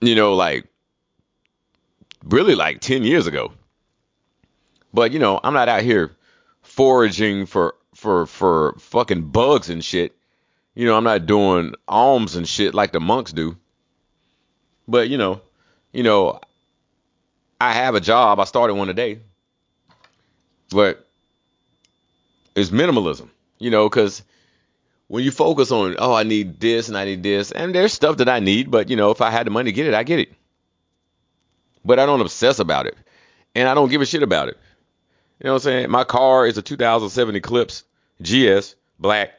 You 0.00 0.14
know, 0.14 0.34
like 0.34 0.66
really 2.24 2.54
like 2.54 2.80
10 2.80 3.04
years 3.04 3.26
ago. 3.26 3.52
But, 4.94 5.12
you 5.12 5.18
know, 5.18 5.40
I'm 5.42 5.54
not 5.54 5.68
out 5.68 5.82
here 5.82 6.12
foraging 6.62 7.46
for 7.46 7.74
for 7.94 8.26
for 8.26 8.74
fucking 8.78 9.28
bugs 9.28 9.70
and 9.70 9.84
shit. 9.84 10.16
You 10.74 10.86
know, 10.86 10.96
I'm 10.96 11.04
not 11.04 11.26
doing 11.26 11.74
alms 11.86 12.36
and 12.36 12.48
shit 12.48 12.74
like 12.74 12.92
the 12.92 13.00
monks 13.00 13.32
do. 13.32 13.56
But, 14.88 15.08
you 15.08 15.18
know, 15.18 15.40
you 15.92 16.02
know, 16.02 16.40
I 17.60 17.72
have 17.72 17.94
a 17.94 18.00
job. 18.00 18.40
I 18.40 18.44
started 18.44 18.74
one 18.74 18.88
today. 18.88 19.20
But 20.70 21.06
it's 22.54 22.70
minimalism. 22.70 23.28
You 23.62 23.70
know, 23.70 23.88
because 23.88 24.24
when 25.06 25.22
you 25.22 25.30
focus 25.30 25.70
on, 25.70 25.94
oh, 25.98 26.12
I 26.12 26.24
need 26.24 26.58
this 26.58 26.88
and 26.88 26.98
I 26.98 27.04
need 27.04 27.22
this, 27.22 27.52
and 27.52 27.72
there's 27.72 27.92
stuff 27.92 28.16
that 28.16 28.28
I 28.28 28.40
need, 28.40 28.72
but 28.72 28.90
you 28.90 28.96
know, 28.96 29.12
if 29.12 29.20
I 29.20 29.30
had 29.30 29.46
the 29.46 29.50
money 29.52 29.70
to 29.70 29.74
get 29.74 29.86
it, 29.86 29.94
I 29.94 30.02
get 30.02 30.18
it. 30.18 30.32
But 31.84 32.00
I 32.00 32.06
don't 32.06 32.20
obsess 32.20 32.58
about 32.58 32.86
it, 32.86 32.96
and 33.54 33.68
I 33.68 33.74
don't 33.74 33.88
give 33.88 34.00
a 34.00 34.06
shit 34.06 34.24
about 34.24 34.48
it. 34.48 34.58
You 35.38 35.44
know 35.44 35.52
what 35.52 35.62
I'm 35.62 35.62
saying? 35.62 35.90
My 35.90 36.02
car 36.02 36.44
is 36.46 36.58
a 36.58 36.62
2007 36.62 37.36
Eclipse 37.36 37.84
GS 38.20 38.74
black. 38.98 39.30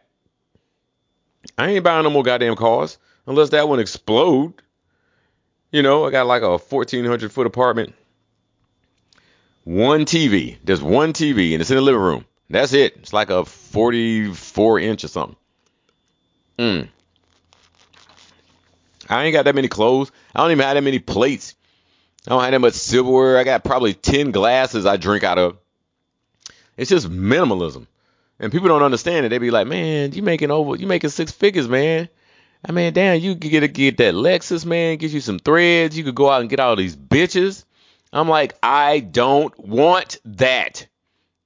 I 1.57 1.69
ain't 1.71 1.83
buying 1.83 2.03
no 2.03 2.09
more 2.09 2.23
goddamn 2.23 2.55
cars 2.55 2.97
unless 3.27 3.49
that 3.49 3.67
one 3.67 3.79
explode. 3.79 4.53
You 5.71 5.81
know, 5.81 6.05
I 6.05 6.11
got 6.11 6.27
like 6.27 6.43
a 6.43 6.57
1400 6.57 7.31
foot 7.31 7.47
apartment 7.47 7.93
One 9.65 10.05
TV. 10.05 10.57
There's 10.63 10.81
one 10.81 11.11
TV 11.11 11.53
and 11.53 11.61
it's 11.61 11.71
in 11.71 11.75
the 11.75 11.81
living 11.81 12.01
room. 12.01 12.25
That's 12.49 12.73
it. 12.73 12.97
It's 12.97 13.13
like 13.13 13.29
a 13.29 13.45
44 13.45 14.79
inch 14.79 15.03
or 15.03 15.07
something. 15.07 15.35
Mm. 16.59 16.87
I 19.09 19.23
ain't 19.23 19.33
got 19.33 19.45
that 19.45 19.55
many 19.55 19.67
clothes. 19.67 20.11
I 20.33 20.41
don't 20.41 20.51
even 20.51 20.63
have 20.63 20.75
that 20.75 20.81
many 20.81 20.99
plates. 20.99 21.55
I 22.27 22.29
don't 22.29 22.41
have 22.41 22.51
that 22.51 22.59
much 22.59 22.73
silverware. 22.73 23.37
I 23.37 23.43
got 23.43 23.63
probably 23.63 23.93
10 23.93 24.31
glasses 24.31 24.85
I 24.85 24.97
drink 24.97 25.23
out 25.23 25.37
of. 25.37 25.57
It's 26.77 26.89
just 26.89 27.09
minimalism. 27.09 27.87
And 28.39 28.51
people 28.51 28.67
don't 28.67 28.83
understand 28.83 29.25
it. 29.25 29.29
They 29.29 29.37
be 29.37 29.51
like, 29.51 29.67
man, 29.67 30.13
you 30.13 30.23
making 30.23 30.51
over, 30.51 30.75
you 30.75 30.87
making 30.87 31.11
six 31.11 31.31
figures, 31.31 31.67
man. 31.67 32.09
I 32.65 32.71
mean, 32.71 32.93
damn, 32.93 33.19
you 33.19 33.35
could 33.35 33.51
get, 33.51 33.63
a 33.63 33.67
get 33.67 33.97
that 33.97 34.13
Lexus, 34.13 34.65
man, 34.65 34.97
get 34.97 35.11
you 35.11 35.19
some 35.19 35.39
threads. 35.39 35.97
You 35.97 36.03
could 36.03 36.15
go 36.15 36.29
out 36.29 36.41
and 36.41 36.49
get 36.49 36.59
all 36.59 36.75
these 36.75 36.95
bitches. 36.95 37.65
I'm 38.11 38.29
like, 38.29 38.55
I 38.63 38.99
don't 38.99 39.57
want 39.59 40.19
that. 40.25 40.87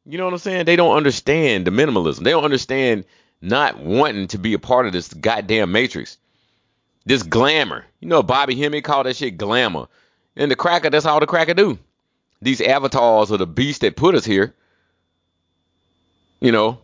You 0.09 0.17
know 0.17 0.23
what 0.23 0.33
I'm 0.33 0.39
saying? 0.39 0.65
They 0.65 0.77
don't 0.77 0.95
understand 0.95 1.67
the 1.67 1.71
minimalism. 1.71 2.23
They 2.23 2.31
don't 2.31 2.45
understand 2.45 3.03
not 3.41 3.77
wanting 3.77 4.27
to 4.29 4.37
be 4.37 4.53
a 4.53 4.59
part 4.59 4.87
of 4.87 4.93
this 4.93 5.13
goddamn 5.13 5.73
matrix. 5.73 6.17
This 7.05 7.23
glamour. 7.23 7.85
You 7.99 8.07
know, 8.07 8.23
Bobby 8.23 8.55
Hemmitt 8.55 8.85
called 8.85 9.05
that 9.05 9.17
shit 9.17 9.37
glamour. 9.37 9.87
And 10.37 10.49
the 10.49 10.55
cracker, 10.55 10.89
that's 10.89 11.05
all 11.05 11.19
the 11.19 11.25
cracker 11.25 11.53
do. 11.53 11.77
These 12.41 12.61
avatars 12.61 13.33
are 13.33 13.37
the 13.37 13.45
beast 13.45 13.81
that 13.81 13.97
put 13.97 14.15
us 14.15 14.23
here. 14.23 14.53
You 16.39 16.53
know, 16.53 16.79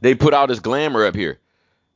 they 0.00 0.14
put 0.14 0.34
all 0.34 0.46
this 0.46 0.60
glamour 0.60 1.06
up 1.06 1.14
here. 1.14 1.38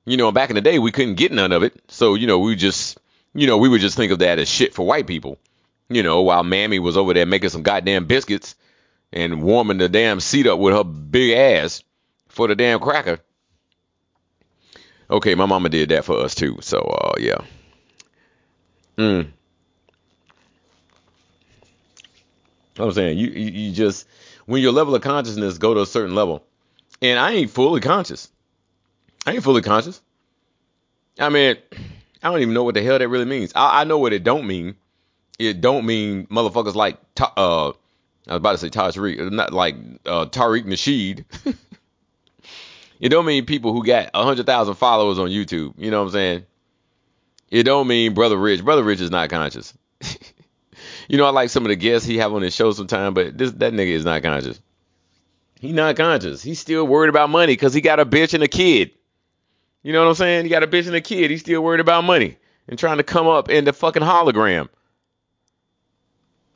You 0.06 0.16
know, 0.16 0.32
back 0.32 0.48
in 0.48 0.54
the 0.54 0.62
day, 0.62 0.78
we 0.78 0.90
couldn't 0.90 1.16
get 1.16 1.32
none 1.32 1.52
of 1.52 1.62
it. 1.62 1.74
So, 1.88 2.14
you 2.14 2.26
know, 2.26 2.38
we 2.38 2.56
just, 2.56 2.98
you 3.34 3.46
know, 3.46 3.58
we 3.58 3.68
would 3.68 3.82
just 3.82 3.96
think 3.96 4.10
of 4.10 4.20
that 4.20 4.38
as 4.38 4.48
shit 4.48 4.72
for 4.72 4.86
white 4.86 5.06
people. 5.06 5.38
You 5.90 6.02
know, 6.02 6.22
while 6.22 6.44
Mammy 6.44 6.78
was 6.78 6.96
over 6.96 7.12
there 7.12 7.26
making 7.26 7.50
some 7.50 7.62
goddamn 7.62 8.06
biscuits 8.06 8.54
and 9.12 9.42
warming 9.42 9.78
the 9.78 9.88
damn 9.88 10.20
seat 10.20 10.46
up 10.46 10.58
with 10.58 10.74
her 10.74 10.84
big 10.84 11.32
ass 11.32 11.82
for 12.28 12.48
the 12.48 12.54
damn 12.54 12.80
cracker. 12.80 13.18
Okay, 15.10 15.34
my 15.34 15.46
mama 15.46 15.68
did 15.68 15.90
that 15.90 16.04
for 16.04 16.18
us 16.18 16.34
too. 16.34 16.58
So, 16.60 16.78
uh, 16.78 17.14
yeah. 17.18 17.38
Mm. 18.96 19.28
I'm 22.78 22.92
saying 22.92 23.18
you, 23.18 23.28
you 23.28 23.50
you 23.50 23.72
just 23.72 24.06
when 24.46 24.62
your 24.62 24.72
level 24.72 24.94
of 24.94 25.02
consciousness 25.02 25.58
go 25.58 25.74
to 25.74 25.80
a 25.80 25.86
certain 25.86 26.14
level, 26.14 26.42
and 27.02 27.18
I 27.18 27.32
ain't 27.32 27.50
fully 27.50 27.80
conscious. 27.80 28.30
I 29.26 29.32
ain't 29.34 29.44
fully 29.44 29.62
conscious. 29.62 30.00
I 31.18 31.28
mean, 31.28 31.56
I 32.22 32.30
don't 32.30 32.40
even 32.40 32.54
know 32.54 32.64
what 32.64 32.74
the 32.74 32.82
hell 32.82 32.98
that 32.98 33.08
really 33.08 33.26
means. 33.26 33.52
I, 33.54 33.82
I 33.82 33.84
know 33.84 33.98
what 33.98 34.12
it 34.12 34.24
don't 34.24 34.46
mean. 34.46 34.76
It 35.38 35.60
don't 35.60 35.84
mean 35.84 36.26
motherfuckers 36.26 36.74
like 36.74 36.98
uh, 37.36 37.72
I 38.26 38.32
was 38.32 38.38
about 38.38 38.52
to 38.52 38.58
say 38.58 38.70
Tariq, 38.70 39.32
not 39.32 39.52
like 39.52 39.74
uh, 40.06 40.26
Tariq 40.26 40.64
Nasheed. 40.64 41.24
it 43.00 43.08
don't 43.08 43.26
mean 43.26 43.46
people 43.46 43.72
who 43.72 43.84
got 43.84 44.10
a 44.14 44.22
hundred 44.22 44.46
thousand 44.46 44.74
followers 44.74 45.18
on 45.18 45.28
YouTube. 45.28 45.74
You 45.76 45.90
know 45.90 46.00
what 46.00 46.06
I'm 46.06 46.12
saying? 46.12 46.46
It 47.50 47.64
don't 47.64 47.88
mean 47.88 48.14
Brother 48.14 48.36
Rich. 48.36 48.64
Brother 48.64 48.82
Rich 48.82 49.00
is 49.00 49.10
not 49.10 49.28
conscious. 49.28 49.74
you 51.08 51.18
know, 51.18 51.26
I 51.26 51.30
like 51.30 51.50
some 51.50 51.64
of 51.64 51.68
the 51.68 51.76
guests 51.76 52.06
he 52.06 52.18
have 52.18 52.32
on 52.32 52.42
his 52.42 52.54
show 52.54 52.72
sometime, 52.72 53.12
but 53.12 53.36
this 53.36 53.50
that 53.52 53.72
nigga 53.72 53.88
is 53.88 54.04
not 54.04 54.22
conscious. 54.22 54.60
He 55.60 55.72
not 55.72 55.96
conscious. 55.96 56.42
He's 56.42 56.58
still 56.58 56.86
worried 56.86 57.08
about 57.08 57.30
money 57.30 57.52
because 57.52 57.74
he 57.74 57.80
got 57.80 58.00
a 58.00 58.06
bitch 58.06 58.34
and 58.34 58.42
a 58.42 58.48
kid. 58.48 58.92
You 59.82 59.92
know 59.92 60.02
what 60.02 60.08
I'm 60.08 60.14
saying? 60.14 60.44
He 60.44 60.50
got 60.50 60.62
a 60.62 60.68
bitch 60.68 60.86
and 60.86 60.96
a 60.96 61.00
kid. 61.00 61.30
He's 61.30 61.40
still 61.40 61.62
worried 61.62 61.80
about 61.80 62.04
money 62.04 62.36
and 62.68 62.78
trying 62.78 62.98
to 62.98 63.02
come 63.02 63.26
up 63.26 63.48
in 63.48 63.64
the 63.64 63.72
fucking 63.72 64.02
hologram. 64.02 64.68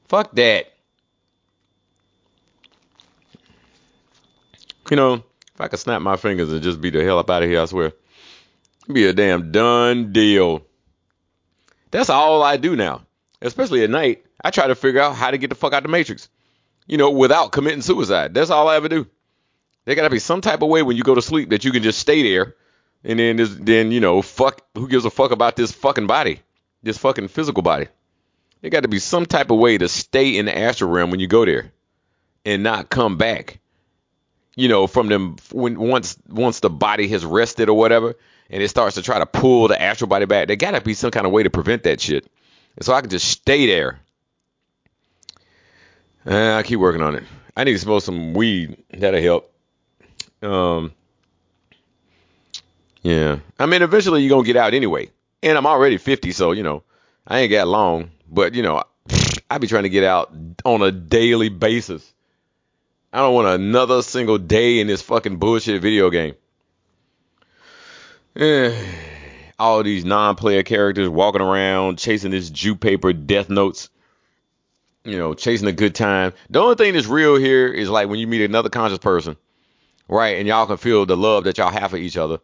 Fuck 0.09 0.35
that. 0.37 0.73
You 4.91 4.97
know, 4.97 5.15
if 5.15 5.61
I 5.61 5.69
could 5.69 5.79
snap 5.79 6.03
my 6.03 6.17
fingers 6.17 6.53
and 6.53 6.63
just 6.63 6.81
be 6.81 6.91
the 6.91 7.03
hell 7.03 7.19
up 7.19 7.31
out 7.31 7.43
of 7.43 7.49
here, 7.49 7.61
I 7.61 7.65
swear. 7.65 7.93
It'd 8.85 8.95
be 8.95 9.07
a 9.07 9.13
damn 9.13 9.51
done 9.53 10.13
deal. 10.13 10.65
That's 11.91 12.11
all 12.11 12.43
I 12.43 12.57
do 12.57 12.77
now. 12.77 13.03
Especially 13.43 13.83
at 13.83 13.91
night. 13.91 14.25
I 14.45 14.51
try 14.51 14.67
to 14.67 14.75
figure 14.75 15.01
out 15.01 15.17
how 15.17 15.31
to 15.31 15.39
get 15.39 15.49
the 15.49 15.57
fuck 15.57 15.73
out 15.73 15.83
the 15.83 15.89
matrix. 15.89 16.29
You 16.87 16.99
know, 16.99 17.11
without 17.11 17.53
committing 17.53 17.83
suicide. 17.83 18.33
That's 18.35 18.51
all 18.51 18.69
I 18.69 18.77
ever 18.77 18.89
do. 18.89 19.07
There 19.85 19.95
gotta 19.95 20.11
be 20.11 20.19
some 20.19 20.41
type 20.41 20.63
of 20.63 20.69
way 20.69 20.83
when 20.83 20.97
you 20.97 21.03
go 21.03 21.15
to 21.15 21.23
sleep 21.23 21.51
that 21.51 21.65
you 21.65 21.73
can 21.73 21.83
just 21.83 21.99
stay 21.99 22.23
there 22.23 22.55
and 23.05 23.19
then 23.19 23.65
then 23.65 23.93
you 23.93 24.01
know, 24.01 24.21
fuck 24.21 24.63
who 24.75 24.89
gives 24.89 25.05
a 25.05 25.11
fuck 25.11 25.31
about 25.31 25.57
this 25.57 25.73
fucking 25.73 26.07
body? 26.07 26.41
This 26.83 26.99
fucking 26.99 27.29
physical 27.29 27.63
body. 27.63 27.87
There 28.61 28.71
got 28.71 28.83
to 28.83 28.89
be 28.89 28.99
some 28.99 29.27
type 29.27 29.51
of 29.51 29.59
way 29.59 29.79
to 29.79 29.89
stay 29.89 30.37
in 30.37 30.47
the 30.47 30.59
astral 30.59 30.91
realm 30.91 31.11
when 31.11 31.21
you 31.21 31.29
go 31.29 31.45
there 31.45 31.73
and 32.45 32.63
not 32.63 32.91
come 32.91 33.17
back. 33.17 33.61
You 34.57 34.69
know, 34.69 34.87
from 34.87 35.09
them 35.09 35.37
when 35.53 35.79
once 35.79 36.19
once 36.29 36.61
the 36.61 36.71
body 36.71 37.09
has 37.09 37.25
rested 37.25 37.69
or 37.69 37.77
whatever, 37.77 38.17
and 38.51 38.63
it 38.63 38.69
starts 38.69 38.95
to 38.97 39.03
try 39.03 39.19
to 39.19 39.27
pull 39.27 39.69
the 39.69 39.81
astral 39.81 40.09
body 40.09 40.25
back. 40.25 40.47
There 40.49 40.57
got 40.57 40.73
to 40.73 40.81
be 40.81 40.95
some 40.95 41.11
kind 41.11 41.27
of 41.27 41.33
way 41.33 41.43
to 41.43 41.51
prevent 41.51 41.83
that 41.85 42.01
shit. 42.01 42.27
And 42.77 42.85
so 42.85 42.93
I 42.93 43.01
can 43.01 43.11
just 43.11 43.29
stay 43.29 43.67
there. 43.67 44.01
Uh, 46.27 46.55
I 46.55 46.63
keep 46.63 46.79
working 46.79 47.03
on 47.03 47.15
it. 47.15 47.25
I 47.57 47.65
need 47.65 47.73
to 47.73 47.79
smoke 47.79 48.03
some 48.03 48.35
weed. 48.35 48.77
That'll 48.91 49.21
help. 49.21 49.53
Um, 50.43 50.93
yeah. 53.03 53.39
I 53.59 53.67
mean, 53.67 53.83
eventually 53.83 54.23
you're 54.23 54.31
gonna 54.31 54.47
get 54.47 54.57
out 54.57 54.75
anyway. 54.75 55.11
And 55.43 55.57
I'm 55.57 55.67
already 55.67 55.97
50, 55.97 56.33
so 56.33 56.53
you 56.53 56.63
know, 56.63 56.83
I 57.27 57.41
ain't 57.41 57.51
got 57.51 57.69
long. 57.69 58.11
But 58.29 58.55
you 58.55 58.63
know, 58.63 58.83
I 59.49 59.59
be 59.59 59.67
trying 59.67 59.85
to 59.85 59.89
get 59.89 60.05
out 60.05 60.35
on 60.65 60.83
a 60.83 60.91
daily 60.91 61.49
basis. 61.49 62.13
I 63.17 63.21
don't 63.21 63.33
want 63.33 63.49
another 63.49 64.03
single 64.03 64.37
day 64.37 64.79
in 64.79 64.89
this 64.89 65.01
fucking 65.01 65.39
bullshit 65.39 65.81
video 65.81 66.11
game. 66.11 66.35
Eh, 68.37 68.79
all 69.59 69.83
these 69.83 70.05
non-player 70.05 70.63
characters 70.63 71.09
walking 71.09 71.41
around 71.41 71.99
chasing 71.99 72.31
this 72.31 72.51
Jew 72.51 72.75
paper 72.77 73.15
death 73.15 73.49
notes. 73.49 73.89
You 75.03 75.17
know, 75.17 75.33
chasing 75.33 75.67
a 75.67 75.73
good 75.73 75.95
time. 75.95 76.35
The 76.51 76.61
only 76.61 76.75
thing 76.75 76.93
that's 76.93 77.07
real 77.07 77.37
here 77.37 77.69
is 77.69 77.89
like 77.89 78.11
when 78.11 78.19
you 78.19 78.27
meet 78.27 78.43
another 78.43 78.69
conscious 78.69 78.99
person, 78.99 79.39
right? 80.11 80.37
And 80.37 80.47
y'all 80.47 80.67
can 80.67 80.77
feel 80.77 81.07
the 81.07 81.17
love 81.17 81.45
that 81.45 81.57
y'all 81.57 81.71
have 81.71 81.93
for 81.93 81.97
each 81.97 82.19
other. 82.19 82.41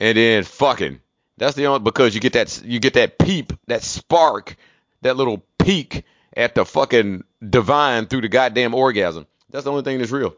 And 0.00 0.16
then 0.16 0.44
fucking. 0.44 1.00
That's 1.36 1.54
the 1.54 1.66
only 1.66 1.80
because 1.80 2.14
you 2.14 2.22
get 2.22 2.32
that 2.32 2.62
you 2.64 2.80
get 2.80 2.94
that 2.94 3.18
peep, 3.18 3.52
that 3.66 3.82
spark 3.82 4.56
that 5.02 5.18
little 5.18 5.44
peak 5.58 6.04
at 6.34 6.54
the 6.54 6.64
fucking 6.64 7.24
divine 7.46 8.06
through 8.06 8.22
the 8.22 8.28
goddamn 8.28 8.72
orgasm. 8.72 9.26
That's 9.54 9.62
the 9.62 9.70
only 9.70 9.84
thing 9.84 9.98
that's 9.98 10.10
real. 10.10 10.34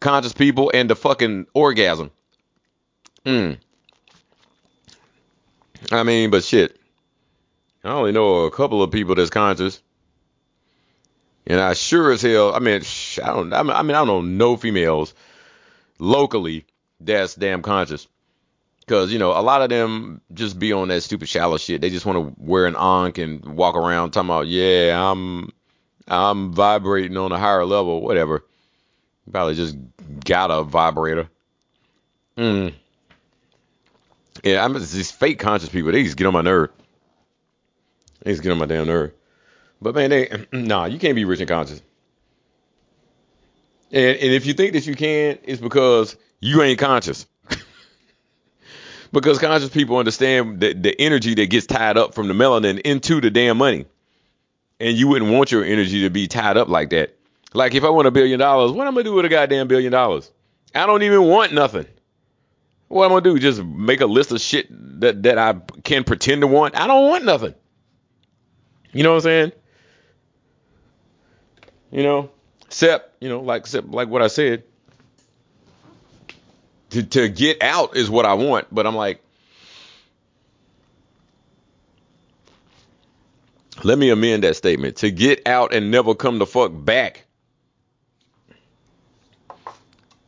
Conscious 0.00 0.32
people 0.32 0.72
and 0.74 0.90
the 0.90 0.96
fucking 0.96 1.46
orgasm. 1.54 2.10
Hmm. 3.24 3.52
I 5.92 6.02
mean, 6.02 6.30
but 6.30 6.42
shit. 6.42 6.80
I 7.84 7.90
only 7.90 8.10
know 8.10 8.38
a 8.40 8.50
couple 8.50 8.82
of 8.82 8.90
people 8.90 9.14
that's 9.14 9.30
conscious. 9.30 9.80
And 11.46 11.60
I 11.60 11.74
sure 11.74 12.10
as 12.10 12.22
hell, 12.22 12.56
I 12.56 12.58
mean, 12.58 12.82
I 13.22 13.26
don't, 13.28 13.52
I 13.52 13.62
mean, 13.62 13.72
I 13.72 13.82
don't 13.82 14.08
know 14.08 14.20
no 14.20 14.56
females 14.56 15.14
locally 16.00 16.64
that's 16.98 17.36
damn 17.36 17.62
conscious. 17.62 18.08
Cause 18.88 19.12
you 19.12 19.20
know 19.20 19.30
a 19.30 19.42
lot 19.42 19.62
of 19.62 19.68
them 19.68 20.22
just 20.32 20.58
be 20.58 20.72
on 20.72 20.88
that 20.88 21.02
stupid 21.02 21.28
shallow 21.28 21.56
shit. 21.56 21.80
They 21.80 21.90
just 21.90 22.06
want 22.06 22.18
to 22.18 22.34
wear 22.36 22.66
an 22.66 22.74
ankh 22.76 23.18
and 23.18 23.44
walk 23.44 23.76
around 23.76 24.10
talking 24.10 24.28
about 24.28 24.48
yeah 24.48 25.10
I'm 25.10 25.52
I'm 26.08 26.52
vibrating 26.52 27.16
on 27.16 27.32
a 27.32 27.38
higher 27.38 27.64
level, 27.64 28.00
whatever. 28.00 28.44
Probably 29.30 29.54
just 29.54 29.76
got 30.24 30.50
a 30.50 30.62
vibrator. 30.62 31.28
Mm. 32.36 32.72
Yeah, 34.44 34.64
I'm 34.64 34.74
just, 34.74 34.92
these 34.92 35.10
fake 35.10 35.38
conscious 35.38 35.68
people. 35.68 35.90
They 35.90 36.04
just 36.04 36.16
get 36.16 36.26
on 36.26 36.32
my 36.32 36.42
nerve. 36.42 36.70
They 38.22 38.32
just 38.32 38.42
get 38.42 38.52
on 38.52 38.58
my 38.58 38.66
damn 38.66 38.86
nerve. 38.86 39.12
But 39.80 39.94
man, 39.94 40.10
they 40.10 40.46
nah, 40.52 40.86
you 40.86 40.98
can't 40.98 41.14
be 41.14 41.24
rich 41.24 41.40
and 41.40 41.48
conscious. 41.48 41.82
And 43.92 44.16
and 44.16 44.32
if 44.32 44.46
you 44.46 44.52
think 44.52 44.72
that 44.74 44.86
you 44.86 44.94
can, 44.94 45.38
it's 45.42 45.60
because 45.60 46.16
you 46.40 46.62
ain't 46.62 46.78
conscious 46.78 47.26
because 49.12 49.38
conscious 49.38 49.70
people 49.70 49.96
understand 49.96 50.60
the, 50.60 50.74
the 50.74 51.00
energy 51.00 51.34
that 51.34 51.50
gets 51.50 51.66
tied 51.66 51.96
up 51.96 52.14
from 52.14 52.28
the 52.28 52.34
melanin 52.34 52.80
into 52.80 53.20
the 53.20 53.30
damn 53.30 53.58
money. 53.58 53.86
And 54.78 54.96
you 54.96 55.08
wouldn't 55.08 55.30
want 55.30 55.50
your 55.52 55.64
energy 55.64 56.02
to 56.02 56.10
be 56.10 56.26
tied 56.26 56.56
up 56.56 56.68
like 56.68 56.90
that. 56.90 57.16
Like 57.54 57.74
if 57.74 57.84
I 57.84 57.88
want 57.88 58.06
a 58.06 58.10
billion 58.10 58.38
dollars, 58.38 58.72
what 58.72 58.86
am 58.86 58.94
I 58.94 58.96
gonna 58.96 59.04
do 59.04 59.14
with 59.14 59.24
a 59.24 59.28
goddamn 59.28 59.68
billion 59.68 59.92
dollars? 59.92 60.30
I 60.74 60.86
don't 60.86 61.02
even 61.02 61.22
want 61.22 61.52
nothing. 61.52 61.86
What 62.88 63.06
I'm 63.06 63.12
I 63.12 63.20
gonna 63.20 63.34
do? 63.34 63.38
Just 63.38 63.62
make 63.62 64.00
a 64.00 64.06
list 64.06 64.30
of 64.32 64.40
shit 64.40 64.66
that, 65.00 65.22
that 65.24 65.38
I 65.38 65.54
can 65.82 66.04
pretend 66.04 66.42
to 66.42 66.46
want? 66.46 66.76
I 66.76 66.86
don't 66.86 67.08
want 67.08 67.24
nothing. 67.24 67.54
You 68.92 69.02
know 69.02 69.10
what 69.10 69.16
I'm 69.16 69.22
saying? 69.22 69.52
You 71.90 72.02
know, 72.02 72.30
except, 72.66 73.22
you 73.22 73.28
know, 73.28 73.40
like 73.40 73.60
except 73.60 73.88
like 73.88 74.08
what 74.08 74.22
I 74.22 74.28
said, 74.28 74.64
to, 76.90 77.02
to 77.02 77.28
get 77.28 77.62
out 77.62 77.96
is 77.96 78.08
what 78.10 78.26
I 78.26 78.34
want, 78.34 78.66
but 78.72 78.86
I'm 78.86 78.94
like, 78.94 79.22
Let 83.84 83.98
me 83.98 84.10
amend 84.10 84.42
that 84.44 84.56
statement. 84.56 84.96
To 84.96 85.10
get 85.10 85.46
out 85.46 85.74
and 85.74 85.90
never 85.90 86.14
come 86.14 86.38
the 86.38 86.46
fuck 86.46 86.72
back. 86.74 87.24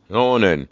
No, 0.09 0.37
nothing. 0.37 0.67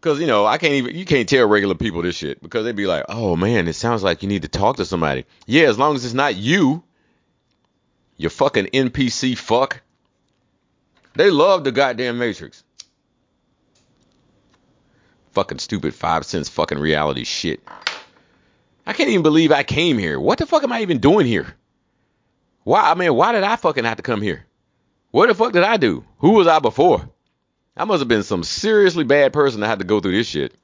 Cause 0.00 0.20
you 0.20 0.26
know 0.26 0.44
I 0.44 0.58
can't 0.58 0.72
even 0.74 0.96
you 0.96 1.04
can't 1.04 1.28
tell 1.28 1.46
regular 1.46 1.76
people 1.76 2.02
this 2.02 2.16
shit 2.16 2.42
because 2.42 2.64
they'd 2.64 2.74
be 2.74 2.86
like, 2.86 3.04
oh 3.08 3.36
man, 3.36 3.68
it 3.68 3.74
sounds 3.74 4.02
like 4.02 4.22
you 4.22 4.28
need 4.28 4.42
to 4.42 4.48
talk 4.48 4.76
to 4.76 4.84
somebody. 4.84 5.24
Yeah, 5.46 5.68
as 5.68 5.78
long 5.78 5.94
as 5.94 6.04
it's 6.04 6.12
not 6.12 6.34
you, 6.34 6.82
you 8.16 8.28
fucking 8.28 8.66
NPC 8.66 9.38
fuck. 9.38 9.80
They 11.14 11.30
love 11.30 11.62
the 11.62 11.70
goddamn 11.70 12.18
Matrix. 12.18 12.64
Fucking 15.32 15.60
stupid 15.60 15.94
five 15.94 16.26
cents 16.26 16.48
fucking 16.48 16.78
reality 16.78 17.22
shit. 17.22 17.60
I 18.84 18.94
can't 18.94 19.08
even 19.08 19.22
believe 19.22 19.52
I 19.52 19.62
came 19.62 19.98
here. 19.98 20.18
What 20.18 20.38
the 20.38 20.46
fuck 20.46 20.64
am 20.64 20.72
I 20.72 20.82
even 20.82 20.98
doing 20.98 21.26
here? 21.26 21.54
Why? 22.64 22.90
I 22.90 22.94
mean, 22.94 23.14
why 23.14 23.32
did 23.32 23.42
I 23.44 23.56
fucking 23.56 23.84
have 23.84 23.96
to 23.96 24.02
come 24.02 24.22
here? 24.22 24.46
What 25.10 25.28
the 25.28 25.34
fuck 25.34 25.52
did 25.52 25.64
I 25.64 25.76
do? 25.76 26.04
Who 26.18 26.30
was 26.32 26.46
I 26.46 26.58
before? 26.58 27.08
I 27.76 27.84
must 27.84 28.00
have 28.00 28.08
been 28.08 28.22
some 28.22 28.44
seriously 28.44 29.04
bad 29.04 29.32
person 29.32 29.60
that 29.60 29.68
had 29.68 29.78
to 29.78 29.84
go 29.84 30.00
through 30.00 30.12
this 30.12 30.26
shit. 30.26 30.54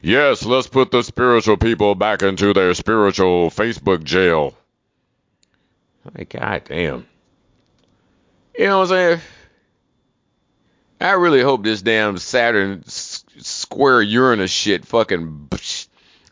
Yes, 0.00 0.44
let's 0.44 0.68
put 0.68 0.90
the 0.90 1.02
spiritual 1.02 1.56
people 1.56 1.94
back 1.94 2.22
into 2.22 2.52
their 2.52 2.72
spiritual 2.74 3.50
Facebook 3.50 4.04
jail. 4.04 4.54
Like, 6.16 6.30
god 6.30 6.62
damn. 6.66 7.06
You 8.56 8.66
know 8.66 8.78
what 8.78 8.82
I'm 8.84 8.88
saying? 8.88 9.20
I 11.00 11.12
really 11.12 11.42
hope 11.42 11.62
this 11.62 11.82
damn 11.82 12.18
Saturn 12.18 12.82
s- 12.86 13.24
square 13.38 14.02
Uranus 14.02 14.50
shit 14.50 14.84
fucking. 14.84 15.48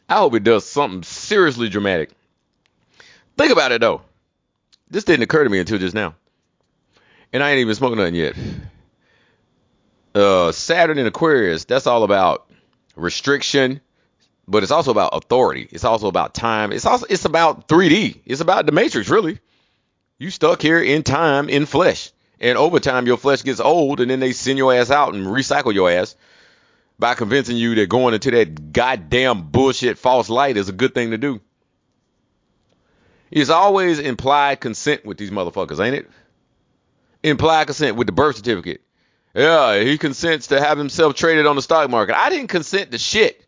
I 0.09 0.17
hope 0.19 0.35
it 0.35 0.45
does 0.45 0.65
something 0.65 1.03
seriously 1.03 1.69
dramatic. 1.69 2.11
Think 3.37 3.53
about 3.53 3.73
it 3.73 3.81
though. 3.81 4.03
This 4.89 5.05
didn't 5.05 5.25
occur 5.25 5.45
to 5.45 5.51
me 5.51 5.59
until 5.59 5.79
just 5.79 5.95
now. 5.95 6.15
And 7.33 7.43
I 7.43 7.51
ain't 7.51 7.61
even 7.61 7.75
smoked 7.75 7.97
nothing 7.97 8.15
yet 8.15 8.37
uh, 10.17 10.51
Saturn 10.53 10.99
in 10.99 11.07
Aquarius, 11.07 11.65
that's 11.65 11.87
all 11.87 12.03
about 12.03 12.51
restriction, 12.97 13.81
but 14.49 14.63
it's 14.63 14.73
also 14.73 14.91
about 14.91 15.11
authority. 15.13 15.69
It's 15.71 15.85
also 15.85 16.09
about 16.09 16.35
time. 16.35 16.73
It's 16.73 16.87
also 16.87 17.07
it's 17.11 17.27
about 17.27 17.69
3D. 17.69 18.21
It's 18.25 18.41
about 18.41 18.67
the 18.67 18.73
Matrix, 18.73 19.09
really. 19.11 19.39
You 20.19 20.31
stuck 20.31 20.63
here 20.63 20.81
in 20.81 21.03
time, 21.03 21.51
in 21.51 21.67
flesh, 21.67 22.13
and 22.41 22.57
over 22.57 22.81
time 22.81 23.07
your 23.07 23.19
flesh 23.19 23.43
gets 23.43 23.61
old, 23.61 24.01
and 24.01 24.11
then 24.11 24.21
they 24.21 24.33
send 24.33 24.57
your 24.57 24.73
ass 24.73 24.91
out 24.91 25.15
and 25.15 25.27
recycle 25.27 25.75
your 25.75 25.91
ass 25.91 26.17
by 26.99 27.13
convincing 27.13 27.59
you 27.59 27.75
that 27.75 27.91
going 27.91 28.15
into 28.15 28.31
that 28.31 28.73
goddamn 28.73 29.51
bullshit 29.51 29.99
false 29.99 30.31
light 30.31 30.57
is 30.57 30.71
a 30.71 30.73
good 30.73 30.95
thing 30.95 31.11
to 31.11 31.19
do. 31.19 31.43
It's 33.31 33.51
always 33.51 33.99
implied 33.99 34.61
consent 34.61 35.05
with 35.05 35.19
these 35.19 35.31
motherfuckers, 35.31 35.85
ain't 35.85 35.97
it? 35.97 36.11
Implied 37.23 37.67
consent 37.67 37.97
with 37.97 38.07
the 38.07 38.13
birth 38.13 38.37
certificate. 38.37 38.83
Yeah, 39.35 39.81
he 39.81 39.99
consents 39.99 40.47
to 40.49 40.61
have 40.61 40.79
himself 40.79 41.15
traded 41.15 41.47
on 41.47 41.57
the 41.57 41.63
stock 41.63 41.91
market. 41.91 42.17
I 42.17 42.31
didn't 42.31 42.49
consent 42.49 42.93
to 42.93 42.99
shit. 42.99 43.45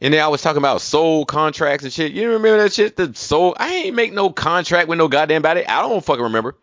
And 0.00 0.14
then 0.14 0.22
I 0.22 0.28
was 0.28 0.42
talking 0.42 0.58
about 0.58 0.80
soul 0.80 1.24
contracts 1.24 1.82
and 1.82 1.92
shit. 1.92 2.12
You 2.12 2.30
remember 2.32 2.62
that 2.62 2.72
shit? 2.72 2.94
The 2.94 3.12
soul. 3.14 3.56
I 3.58 3.74
ain't 3.74 3.96
make 3.96 4.12
no 4.12 4.30
contract 4.30 4.88
with 4.88 4.98
no 4.98 5.08
goddamn 5.08 5.42
body. 5.42 5.66
I 5.66 5.82
don't 5.82 6.04
fucking 6.04 6.22
remember. 6.22 6.54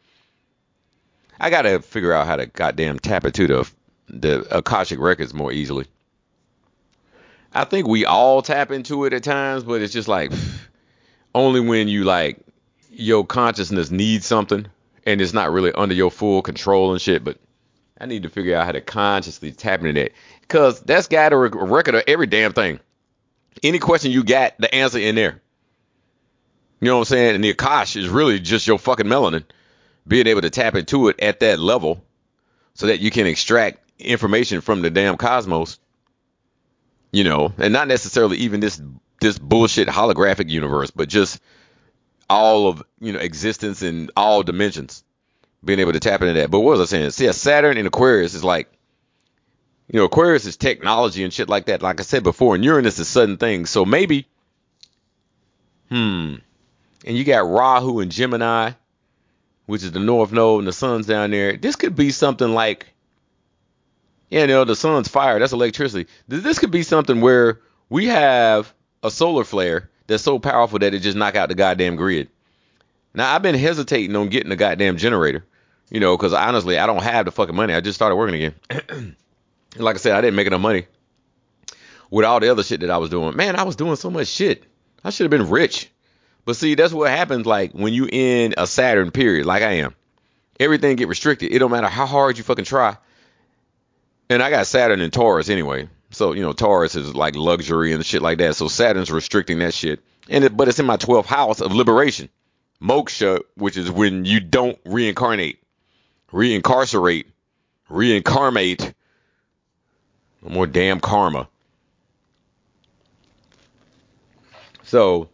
I 1.38 1.50
gotta 1.50 1.82
figure 1.82 2.14
out 2.14 2.28
how 2.28 2.38
to 2.38 2.46
goddamn 2.46 3.00
tap 3.00 3.26
into 3.26 3.48
the 3.48 3.72
the 4.08 4.58
Akashic 4.58 5.00
records 5.00 5.34
more 5.34 5.52
easily. 5.52 5.86
I 7.54 7.66
think 7.66 7.88
we 7.88 8.06
all 8.06 8.42
tap 8.42 8.72
into 8.72 9.06
it 9.06 9.14
at 9.14 9.24
times, 9.24 9.64
but 9.64 9.82
it's 9.82 9.94
just 9.94 10.08
like 10.08 10.32
only 11.36 11.60
when 11.60 11.88
you 11.88 12.06
like 12.06 12.40
your 12.90 13.26
consciousness 13.26 13.92
needs 13.92 14.26
something 14.26 14.66
and 15.06 15.22
it's 15.22 15.34
not 15.34 15.52
really 15.52 15.74
under 15.74 15.94
your 15.94 16.10
full 16.10 16.42
control 16.42 16.94
and 16.94 17.02
shit. 17.02 17.24
But 17.24 17.38
I 18.00 18.06
need 18.06 18.24
to 18.24 18.30
figure 18.30 18.56
out 18.56 18.66
how 18.66 18.72
to 18.72 18.82
consciously 18.82 19.52
tap 19.52 19.82
into 19.82 19.94
that 20.02 20.14
because 20.42 20.80
that's 20.82 21.08
got 21.08 21.34
a 21.34 21.38
record 21.38 21.96
of 21.96 22.04
every 22.08 22.26
damn 22.26 22.54
thing. 22.54 22.80
Any 23.62 23.80
question 23.80 24.12
you 24.12 24.24
got, 24.24 24.58
the 24.58 24.74
answer 24.74 24.98
in 24.98 25.16
there. 25.16 25.42
You 26.80 26.88
know 26.88 26.96
what 26.96 27.02
I'm 27.02 27.06
saying? 27.06 27.36
And 27.36 27.44
the 27.44 27.54
Akash 27.54 27.96
is 27.96 28.10
really 28.10 28.40
just 28.40 28.66
your 28.66 28.80
fucking 28.80 29.06
melanin 29.06 29.44
being 30.08 30.28
able 30.28 30.42
to 30.42 30.50
tap 30.50 30.76
into 30.76 31.10
it 31.10 31.20
at 31.20 31.42
that 31.42 31.60
level 31.60 32.04
so 32.74 32.88
that 32.88 33.00
you 33.00 33.12
can 33.12 33.28
extract 33.28 33.80
information 34.00 34.62
from 34.62 34.82
the 34.82 34.90
damn 34.90 35.18
cosmos. 35.18 35.80
You 37.12 37.24
know, 37.24 37.54
and 37.58 37.72
not 37.72 37.88
necessarily 37.88 38.38
even 38.38 38.60
this 38.60 38.82
this 39.26 39.40
bullshit 39.40 39.88
holographic 39.88 40.50
universe, 40.50 40.92
but 40.92 41.10
just 41.10 41.42
all 42.30 42.68
of 42.68 42.84
you 43.00 43.12
know 43.12 43.20
existence 43.20 43.82
in 43.82 44.10
all 44.16 44.44
dimensions 44.44 45.04
being 45.64 45.80
able 45.80 45.94
to 45.94 46.00
tap 46.00 46.22
into 46.22 46.34
that. 46.34 46.52
But 46.52 46.60
what 46.60 46.78
was 46.78 46.82
I 46.82 46.86
saying? 46.86 47.10
See, 47.10 47.32
Saturn 47.32 47.78
and 47.78 47.88
Aquarius 47.88 48.36
is 48.36 48.44
like, 48.44 48.72
you 49.88 50.00
know, 50.00 50.06
Aquarius 50.06 50.46
is 50.46 50.58
technology 50.58 51.24
and 51.24 51.34
shit 51.34 51.50
like 51.50 51.66
that. 51.66 51.82
Like 51.82 52.00
I 52.00 52.04
said 52.04 52.24
before, 52.24 52.54
and 52.54 52.64
Uranus 52.64 53.00
is 53.00 53.08
sudden 53.08 53.38
things. 53.38 53.72
So 53.72 53.84
maybe, 53.84 54.28
hmm, 55.90 56.36
and 57.06 57.18
you 57.18 57.24
got 57.24 57.50
Rahu 57.50 58.00
and 58.00 58.12
Gemini, 58.12 58.74
which 59.66 59.84
is 59.84 59.92
the 59.92 60.00
North 60.00 60.32
Node, 60.32 60.60
and 60.60 60.68
the 60.68 60.74
sun's 60.74 61.08
down 61.08 61.32
there. 61.32 61.58
This 61.58 61.76
could 61.76 61.96
be 61.96 62.12
something 62.12 62.54
like, 62.54 62.86
yeah, 64.30 64.42
you 64.42 64.48
know, 64.48 64.66
the 64.66 64.76
sun's 64.76 65.08
fire. 65.08 65.40
That's 65.40 65.54
electricity. 65.54 66.10
This 66.28 66.60
could 66.60 66.72
be 66.72 66.84
something 66.84 67.22
where 67.22 67.60
we 67.90 68.06
have 68.06 68.72
a 69.06 69.12
solar 69.12 69.44
flare 69.44 69.90
that's 70.08 70.24
so 70.24 70.40
powerful 70.40 70.80
that 70.80 70.94
it 70.94 71.00
just 71.00 71.18
knock 71.18 71.36
out 71.36 71.50
the 71.50 71.56
goddamn 71.56 71.96
grid. 71.96 72.30
Now 73.14 73.34
I've 73.34 73.42
been 73.42 73.56
hesitating 73.56 74.16
on 74.16 74.30
getting 74.30 74.52
a 74.52 74.56
goddamn 74.56 74.98
generator 74.98 75.46
you 75.90 76.00
know, 76.00 76.18
because 76.18 76.34
honestly, 76.34 76.78
I 76.78 76.86
don't 76.88 77.04
have 77.04 77.26
the 77.26 77.32
fucking 77.32 77.56
money. 77.56 77.74
I 77.74 77.82
just 77.82 77.96
started 77.96 78.16
working 78.16 78.36
again. 78.36 79.16
like 79.78 79.96
I 79.96 80.00
said, 80.00 80.14
I 80.14 80.22
didn't 80.22 80.36
make 80.36 80.48
enough 80.48 80.62
money 80.62 80.88
with 82.10 82.26
all 82.26 82.40
the 82.40 82.50
other 82.50 82.64
shit 82.64 82.82
that 82.82 82.90
I 82.90 82.98
was 82.98 83.10
doing. 83.10 83.36
Man, 83.36 83.56
I 83.56 83.64
was 83.64 83.76
doing 83.76 83.96
so 83.96 84.10
much 84.10 84.28
shit. 84.28 84.64
I 85.04 85.10
should 85.10 85.26
have 85.26 85.32
been 85.32 85.50
rich. 85.50 85.90
But 86.44 86.56
see, 86.56 86.76
that's 86.76 86.94
what 86.94 87.10
happens 87.10 87.46
like 87.46 87.72
when 87.74 87.94
you 87.94 88.08
in 88.12 88.54
a 88.58 88.68
Saturn 88.68 89.12
period, 89.12 89.46
like 89.46 89.64
I 89.64 89.74
am. 89.74 89.96
Everything 90.60 90.96
get 90.96 91.08
restricted. 91.08 91.52
It 91.52 91.60
don't 91.60 91.72
matter 91.72 91.88
how 91.88 92.06
hard 92.06 92.38
you 92.38 92.44
fucking 92.44 92.66
try. 92.66 92.98
And 94.30 94.42
I 94.42 94.50
got 94.50 94.68
Saturn 94.68 95.02
and 95.02 95.12
Taurus 95.12 95.50
anyway. 95.50 95.90
So, 96.16 96.34
you 96.34 96.42
know, 96.42 96.54
Taurus 96.54 96.96
is 96.96 97.14
like 97.14 97.36
luxury 97.36 97.94
and 97.94 98.06
shit 98.06 98.22
like 98.22 98.38
that. 98.40 98.56
So 98.56 98.68
Saturn's 98.68 99.12
restricting 99.12 99.60
that 99.60 99.74
shit. 99.74 100.00
And 100.30 100.44
it, 100.44 100.58
but 100.58 100.68
it's 100.68 100.80
in 100.80 100.86
my 100.86 100.98
12th 100.98 101.26
house 101.26 101.62
of 101.62 101.74
liberation. 101.74 102.30
Moksha, 102.82 103.42
which 103.56 103.78
is 103.78 103.92
when 103.92 104.26
you 104.26 104.40
don't 104.40 104.78
reincarnate 104.86 105.60
reincarcerate, 106.36 107.26
reincarnate, 107.90 108.94
no 110.42 110.50
more 110.50 110.68
damn 110.68 111.00
karma. 111.00 111.48
So 114.84 115.30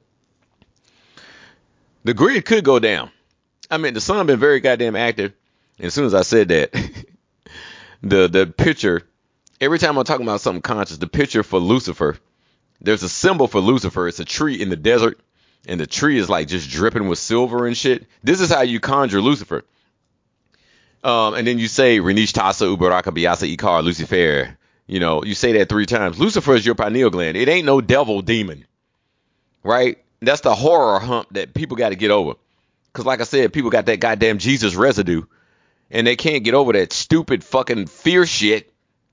the 2.03 2.13
grid 2.13 2.45
could 2.45 2.63
go 2.63 2.79
down. 2.79 3.11
I 3.69 3.77
mean, 3.77 3.93
the 3.93 4.01
sun 4.01 4.25
been 4.27 4.39
very 4.39 4.59
goddamn 4.59 4.95
active. 4.95 5.33
And 5.77 5.87
as 5.87 5.93
soon 5.93 6.05
as 6.05 6.13
I 6.13 6.21
said 6.21 6.49
that, 6.49 6.71
the 8.03 8.27
the 8.27 8.45
picture, 8.45 9.01
every 9.61 9.77
time 9.77 9.97
I'm 9.97 10.03
talking 10.03 10.25
about 10.25 10.41
something 10.41 10.61
conscious, 10.61 10.97
the 10.97 11.07
picture 11.07 11.43
for 11.43 11.59
Lucifer, 11.59 12.17
there's 12.81 13.03
a 13.03 13.09
symbol 13.09 13.47
for 13.47 13.59
Lucifer. 13.59 14.07
It's 14.07 14.19
a 14.19 14.25
tree 14.25 14.59
in 14.59 14.69
the 14.69 14.75
desert, 14.75 15.19
and 15.67 15.79
the 15.79 15.87
tree 15.87 16.17
is 16.17 16.29
like 16.29 16.47
just 16.47 16.69
dripping 16.69 17.07
with 17.07 17.19
silver 17.19 17.67
and 17.67 17.77
shit. 17.77 18.07
This 18.23 18.41
is 18.41 18.49
how 18.51 18.63
you 18.63 18.79
conjure 18.79 19.21
Lucifer. 19.21 19.63
Um, 21.03 21.35
and 21.35 21.47
then 21.47 21.59
you 21.59 21.67
say 21.67 21.99
Renish 21.99 22.33
Tasa 22.33 22.75
Ubaraka 22.75 23.15
Biasa 23.15 23.55
Ikar 23.55 23.83
Lucifer. 23.83 24.57
You 24.87 24.99
know, 24.99 25.23
you 25.23 25.35
say 25.35 25.53
that 25.53 25.69
three 25.69 25.85
times. 25.85 26.19
Lucifer 26.19 26.55
is 26.55 26.65
your 26.65 26.75
pineal 26.75 27.11
gland. 27.11 27.37
It 27.37 27.47
ain't 27.47 27.65
no 27.65 27.81
devil 27.81 28.21
demon. 28.21 28.65
Right? 29.63 29.99
That's 30.21 30.41
the 30.41 30.53
horror 30.53 30.99
hump 30.99 31.29
that 31.31 31.53
people 31.53 31.77
got 31.77 31.89
to 31.89 31.95
get 31.95 32.11
over. 32.11 32.33
Cause 32.93 33.05
like 33.05 33.21
I 33.21 33.23
said, 33.23 33.53
people 33.53 33.69
got 33.69 33.85
that 33.85 33.99
goddamn 33.99 34.37
Jesus 34.37 34.75
residue. 34.75 35.23
And 35.89 36.05
they 36.05 36.15
can't 36.15 36.43
get 36.43 36.53
over 36.53 36.73
that 36.73 36.93
stupid 36.93 37.43
fucking 37.43 37.87
fear 37.87 38.25
shit 38.25 38.70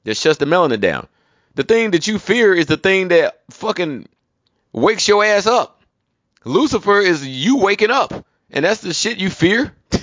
that 0.08 0.16
shuts 0.16 0.38
the 0.38 0.46
melanin 0.46 0.80
down. 0.80 1.06
The 1.54 1.64
thing 1.64 1.90
that 1.90 2.06
you 2.06 2.18
fear 2.18 2.54
is 2.54 2.66
the 2.66 2.78
thing 2.78 3.08
that 3.08 3.40
fucking 3.50 4.08
wakes 4.72 5.06
your 5.06 5.22
ass 5.22 5.46
up. 5.46 5.82
Lucifer 6.44 6.98
is 7.00 7.26
you 7.26 7.58
waking 7.58 7.90
up. 7.90 8.24
And 8.50 8.64
that's 8.64 8.80
the 8.80 8.94
shit 8.94 9.18
you 9.18 9.30
fear. 9.30 9.74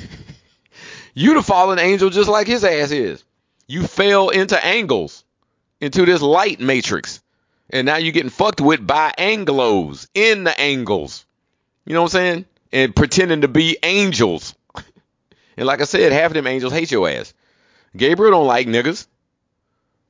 You 1.18 1.34
the 1.34 1.42
fallen 1.42 1.80
angel 1.80 2.10
just 2.10 2.28
like 2.28 2.46
his 2.46 2.66
ass 2.66 2.92
is. 2.92 3.24
You 3.68 3.88
fell 3.88 4.30
into 4.30 4.62
angles, 4.64 5.24
into 5.80 6.06
this 6.06 6.22
light 6.22 6.60
matrix. 6.60 7.22
And 7.70 7.86
now 7.86 7.96
you're 7.96 8.12
getting 8.12 8.30
fucked 8.30 8.60
with 8.60 8.86
by 8.86 9.14
anglos 9.18 10.10
in 10.14 10.44
the 10.44 10.60
angles. 10.60 11.26
You 11.86 11.94
know 11.94 12.02
what 12.02 12.14
I'm 12.14 12.20
saying? 12.20 12.46
And 12.74 12.94
pretending 12.94 13.42
to 13.42 13.48
be 13.48 13.78
angels. 13.82 14.56
and 15.56 15.66
like 15.66 15.80
I 15.80 15.86
said, 15.86 16.12
half 16.12 16.32
of 16.32 16.34
them 16.34 16.48
angels 16.48 16.74
hate 16.74 16.92
your 16.92 17.08
ass. 17.08 17.34
Gabriel 17.96 18.32
don't 18.32 18.48
like 18.48 18.68
niggas. 18.68 19.08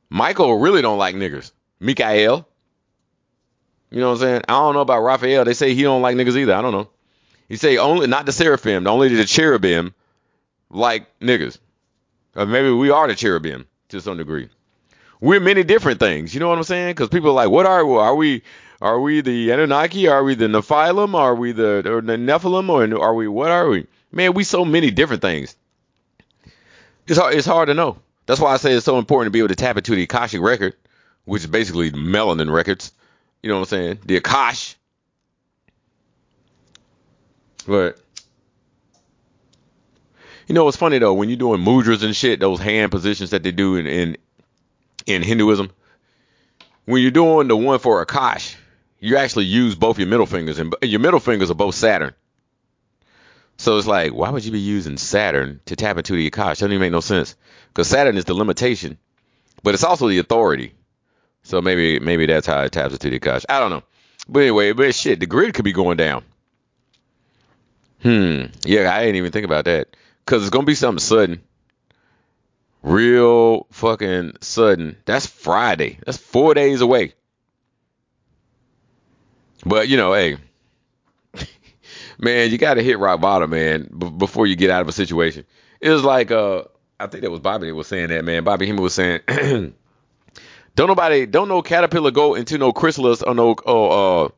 Michael 0.09 0.57
really 0.57 0.81
don't 0.81 0.97
like 0.97 1.15
niggas. 1.15 1.51
Mikael. 1.79 2.47
You 3.89 4.01
know 4.01 4.09
what 4.09 4.13
I'm 4.15 4.19
saying? 4.19 4.41
I 4.47 4.53
don't 4.53 4.73
know 4.73 4.81
about 4.81 5.01
Raphael. 5.01 5.45
They 5.45 5.53
say 5.53 5.73
he 5.73 5.83
don't 5.83 6.01
like 6.01 6.15
niggas 6.15 6.35
either. 6.35 6.53
I 6.53 6.61
don't 6.61 6.73
know. 6.73 6.89
He 7.47 7.57
say 7.57 7.77
only 7.77 8.07
not 8.07 8.25
the 8.25 8.31
seraphim, 8.31 8.87
only 8.87 9.09
the 9.09 9.25
cherubim, 9.25 9.93
like 10.69 11.07
niggas. 11.19 11.59
Or 12.35 12.43
uh, 12.43 12.45
maybe 12.45 12.71
we 12.71 12.89
are 12.89 13.07
the 13.07 13.15
cherubim 13.15 13.65
to 13.89 14.01
some 14.01 14.17
degree. 14.17 14.49
We're 15.21 15.39
many 15.39 15.63
different 15.63 15.99
things. 15.99 16.33
You 16.33 16.39
know 16.39 16.49
what 16.49 16.57
I'm 16.57 16.63
saying? 16.63 16.91
Because 16.91 17.09
people 17.09 17.29
are 17.29 17.33
like, 17.33 17.49
what 17.49 17.65
are 17.65 17.85
we? 17.85 17.97
Are 17.97 18.15
we 18.15 18.43
are 18.81 18.99
we 18.99 19.21
the 19.21 19.51
Anunnaki? 19.51 20.07
Are 20.07 20.23
we 20.23 20.35
the 20.35 20.47
Nephilim? 20.47 21.15
Are 21.15 21.33
we 21.33 21.53
the, 21.53 21.77
or 21.89 22.01
the 22.01 22.17
Nephilim? 22.17 22.69
Or 22.69 23.01
are 23.03 23.13
we 23.13 23.27
what 23.27 23.51
are 23.51 23.69
we? 23.69 23.87
Man, 24.11 24.33
we 24.33 24.43
so 24.43 24.65
many 24.65 24.91
different 24.91 25.21
things. 25.21 25.55
It's 27.07 27.17
hard, 27.17 27.35
it's 27.35 27.47
hard 27.47 27.67
to 27.67 27.73
know. 27.73 27.97
That's 28.25 28.39
why 28.39 28.53
I 28.53 28.57
say 28.57 28.73
it's 28.73 28.85
so 28.85 28.97
important 28.97 29.27
to 29.27 29.31
be 29.31 29.39
able 29.39 29.49
to 29.49 29.55
tap 29.55 29.77
into 29.77 29.95
the 29.95 30.03
Akashic 30.03 30.41
record, 30.41 30.73
which 31.25 31.43
is 31.43 31.47
basically 31.47 31.91
melanin 31.91 32.51
records. 32.51 32.91
You 33.43 33.49
know 33.49 33.55
what 33.55 33.71
I'm 33.71 33.77
saying? 33.77 33.99
The 34.05 34.19
Akash. 34.19 34.75
But 37.67 37.99
you 40.47 40.53
know 40.53 40.65
what's 40.65 40.77
funny 40.77 40.99
though, 40.99 41.13
when 41.13 41.29
you're 41.29 41.37
doing 41.37 41.61
mudras 41.61 42.03
and 42.03 42.15
shit, 42.15 42.39
those 42.39 42.59
hand 42.59 42.91
positions 42.91 43.31
that 43.31 43.43
they 43.43 43.51
do 43.51 43.75
in 43.75 43.87
in, 43.87 44.17
in 45.05 45.21
Hinduism, 45.23 45.71
when 46.85 47.01
you're 47.01 47.11
doing 47.11 47.47
the 47.47 47.57
one 47.57 47.79
for 47.79 48.03
Akash, 48.05 48.55
you 48.99 49.17
actually 49.17 49.45
use 49.45 49.75
both 49.75 49.97
your 49.99 50.07
middle 50.07 50.25
fingers, 50.25 50.59
and 50.59 50.75
your 50.81 50.99
middle 50.99 51.19
fingers 51.19 51.51
are 51.51 51.55
both 51.55 51.75
Saturn. 51.75 52.13
So 53.57 53.77
it's 53.77 53.87
like, 53.87 54.13
why 54.13 54.29
would 54.29 54.43
you 54.43 54.51
be 54.51 54.59
using 54.59 54.97
Saturn 54.97 55.61
to 55.65 55.75
tap 55.75 55.97
into 55.97 56.13
the 56.13 56.29
Akash? 56.29 56.59
Doesn't 56.59 56.71
even 56.71 56.81
make 56.81 56.91
no 56.91 56.99
sense. 56.99 57.35
Because 57.69 57.87
Saturn 57.87 58.17
is 58.17 58.25
the 58.25 58.33
limitation, 58.33 58.97
but 59.63 59.73
it's 59.73 59.83
also 59.83 60.07
the 60.07 60.19
authority. 60.19 60.73
So 61.43 61.61
maybe 61.61 61.99
maybe 61.99 62.25
that's 62.25 62.47
how 62.47 62.61
it 62.61 62.71
taps 62.71 62.93
into 62.93 63.09
the 63.09 63.19
Akash. 63.19 63.45
I 63.47 63.59
don't 63.59 63.69
know. 63.69 63.83
But 64.27 64.41
anyway, 64.41 64.71
but 64.73 64.95
shit, 64.95 65.19
the 65.19 65.25
grid 65.27 65.53
could 65.53 65.65
be 65.65 65.73
going 65.73 65.97
down. 65.97 66.23
Hmm. 68.01 68.45
Yeah, 68.63 68.93
I 68.93 69.01
didn't 69.01 69.17
even 69.17 69.31
think 69.31 69.45
about 69.45 69.65
that. 69.65 69.95
Cause 70.25 70.41
it's 70.41 70.49
gonna 70.49 70.65
be 70.65 70.75
something 70.75 70.99
sudden. 70.99 71.41
Real 72.81 73.67
fucking 73.71 74.33
sudden. 74.41 74.97
That's 75.05 75.27
Friday. 75.27 75.99
That's 76.05 76.17
four 76.17 76.53
days 76.53 76.81
away. 76.81 77.13
But 79.65 79.87
you 79.87 79.97
know, 79.97 80.13
hey, 80.13 80.37
man, 82.19 82.51
you 82.51 82.57
got 82.57 82.75
to 82.75 82.83
hit 82.83 82.99
rock 82.99 83.21
bottom, 83.21 83.49
man, 83.49 83.89
b- 83.97 84.09
before 84.09 84.47
you 84.47 84.55
get 84.55 84.69
out 84.69 84.81
of 84.81 84.87
a 84.87 84.91
situation. 84.91 85.45
It 85.81 85.89
was 85.89 86.03
like, 86.03 86.31
uh, 86.31 86.63
I 86.99 87.07
think 87.07 87.23
that 87.23 87.31
was 87.31 87.39
Bobby 87.39 87.67
that 87.67 87.75
was 87.75 87.87
saying 87.87 88.09
that, 88.09 88.23
man. 88.23 88.43
Bobby 88.43 88.67
Hemmitt 88.67 88.81
was 88.81 88.93
saying, 88.93 89.21
don't 89.27 90.87
nobody, 90.87 91.25
don't 91.25 91.49
no 91.49 91.61
caterpillar 91.61 92.11
go 92.11 92.35
into 92.35 92.57
no 92.57 92.71
chrysalis 92.71 93.21
or 93.21 93.35
no, 93.35 93.55
oh, 93.65 94.25
uh, 94.25 94.29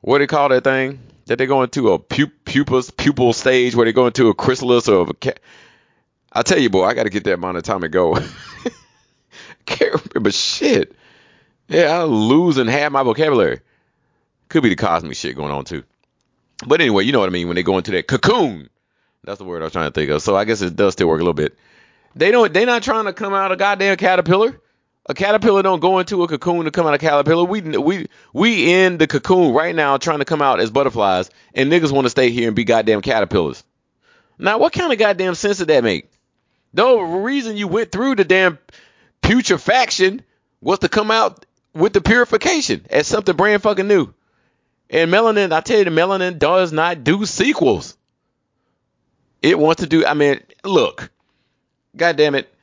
what 0.00 0.18
do 0.18 0.22
they 0.22 0.26
call 0.28 0.48
that 0.48 0.64
thing? 0.64 1.00
That 1.26 1.38
they 1.38 1.46
go 1.46 1.62
into 1.62 1.92
a 1.92 1.98
pu- 1.98 2.32
pupus, 2.44 2.94
pupil 2.96 3.32
stage 3.32 3.76
where 3.76 3.86
they 3.86 3.92
go 3.92 4.06
into 4.06 4.28
a 4.28 4.34
chrysalis 4.34 4.88
or 4.88 5.08
a 5.08 5.14
cat. 5.14 5.40
I 6.32 6.42
tell 6.42 6.58
you, 6.58 6.70
boy, 6.70 6.84
I 6.84 6.94
got 6.94 7.04
to 7.04 7.10
get 7.10 7.24
that 7.24 7.38
monatomic 7.38 7.90
go. 7.90 8.16
Can't 9.66 10.14
remember 10.14 10.32
shit. 10.32 10.96
Yeah, 11.68 12.02
I'm 12.02 12.10
losing 12.10 12.66
half 12.66 12.90
my 12.90 13.02
vocabulary. 13.02 13.60
Could 14.48 14.62
be 14.62 14.70
the 14.70 14.76
cosmic 14.76 15.16
shit 15.16 15.36
going 15.36 15.52
on 15.52 15.64
too. 15.64 15.84
But 16.66 16.80
anyway, 16.80 17.04
you 17.04 17.12
know 17.12 17.20
what 17.20 17.28
I 17.28 17.32
mean 17.32 17.48
when 17.48 17.56
they 17.56 17.62
go 17.62 17.78
into 17.78 17.90
that 17.92 18.06
cocoon. 18.06 18.68
That's 19.24 19.38
the 19.38 19.44
word 19.44 19.62
I 19.62 19.64
was 19.66 19.72
trying 19.72 19.90
to 19.90 19.94
think 19.94 20.10
of. 20.10 20.22
So 20.22 20.36
I 20.36 20.44
guess 20.44 20.62
it 20.62 20.76
does 20.76 20.94
still 20.94 21.08
work 21.08 21.20
a 21.20 21.24
little 21.24 21.34
bit. 21.34 21.56
They 22.14 22.30
don't. 22.30 22.52
They're 22.52 22.66
not 22.66 22.82
trying 22.82 23.06
to 23.06 23.12
come 23.12 23.34
out 23.34 23.52
a 23.52 23.56
goddamn 23.56 23.96
caterpillar. 23.96 24.60
A 25.06 25.14
caterpillar 25.14 25.62
don't 25.62 25.80
go 25.80 25.98
into 25.98 26.22
a 26.22 26.28
cocoon 26.28 26.64
to 26.66 26.70
come 26.70 26.86
out 26.86 26.94
a 26.94 26.98
caterpillar. 26.98 27.44
We 27.44 27.60
we 27.60 28.06
we 28.32 28.72
in 28.72 28.98
the 28.98 29.06
cocoon 29.06 29.52
right 29.52 29.74
now 29.74 29.96
trying 29.96 30.20
to 30.20 30.24
come 30.24 30.42
out 30.42 30.60
as 30.60 30.70
butterflies, 30.70 31.30
and 31.54 31.72
niggas 31.72 31.90
want 31.90 32.04
to 32.04 32.10
stay 32.10 32.30
here 32.30 32.46
and 32.48 32.56
be 32.56 32.64
goddamn 32.64 33.00
caterpillars. 33.00 33.64
Now, 34.38 34.58
what 34.58 34.72
kind 34.72 34.92
of 34.92 34.98
goddamn 34.98 35.34
sense 35.34 35.58
did 35.58 35.68
that 35.68 35.84
make? 35.84 36.10
The 36.74 36.86
reason 36.96 37.56
you 37.56 37.68
went 37.68 37.92
through 37.92 38.16
the 38.16 38.24
damn 38.24 38.58
putrefaction 39.22 40.22
was 40.60 40.80
to 40.80 40.88
come 40.88 41.10
out 41.10 41.44
with 41.74 41.92
the 41.92 42.00
purification 42.00 42.86
as 42.90 43.06
something 43.06 43.36
brand 43.36 43.62
fucking 43.62 43.88
new. 43.88 44.12
And 44.92 45.10
melanin, 45.10 45.52
I 45.52 45.62
tell 45.62 45.78
you, 45.78 45.84
the 45.84 45.90
melanin 45.90 46.38
does 46.38 46.70
not 46.70 47.02
do 47.02 47.24
sequels. 47.24 47.96
It 49.40 49.58
wants 49.58 49.80
to 49.80 49.88
do. 49.88 50.04
I 50.04 50.12
mean, 50.12 50.40
look, 50.64 51.10
God 51.96 52.16
damn 52.16 52.34
it. 52.34 52.54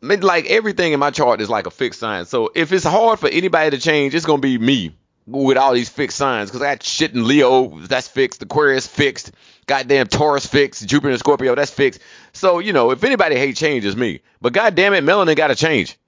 I 0.00 0.06
mean, 0.06 0.20
like 0.20 0.46
everything 0.46 0.92
in 0.92 1.00
my 1.00 1.10
chart 1.10 1.40
is 1.40 1.50
like 1.50 1.66
a 1.66 1.72
fixed 1.72 1.98
sign. 1.98 2.24
So 2.26 2.52
if 2.54 2.72
it's 2.72 2.84
hard 2.84 3.18
for 3.18 3.28
anybody 3.28 3.70
to 3.70 3.78
change, 3.78 4.14
it's 4.14 4.24
gonna 4.24 4.40
be 4.40 4.56
me 4.56 4.94
with 5.26 5.56
all 5.56 5.72
these 5.74 5.88
fixed 5.88 6.16
signs. 6.16 6.50
Cause 6.52 6.62
I 6.62 6.74
got 6.74 6.82
shit 6.84 7.14
in 7.14 7.26
Leo, 7.26 7.80
that's 7.80 8.06
fixed. 8.06 8.40
Aquarius 8.42 8.86
fixed. 8.86 9.32
Goddamn 9.66 10.06
Taurus 10.06 10.46
fixed. 10.46 10.86
Jupiter 10.86 11.10
and 11.10 11.18
Scorpio, 11.18 11.54
that's 11.56 11.70
fixed. 11.70 12.00
So 12.32 12.60
you 12.60 12.72
know, 12.72 12.92
if 12.92 13.02
anybody 13.02 13.34
hate 13.34 13.56
change, 13.56 13.84
it's 13.84 13.96
me. 13.96 14.20
But 14.40 14.52
God 14.52 14.76
damn 14.76 14.94
it, 14.94 15.02
melanin 15.02 15.34
got 15.34 15.48
to 15.48 15.56
change. 15.56 15.98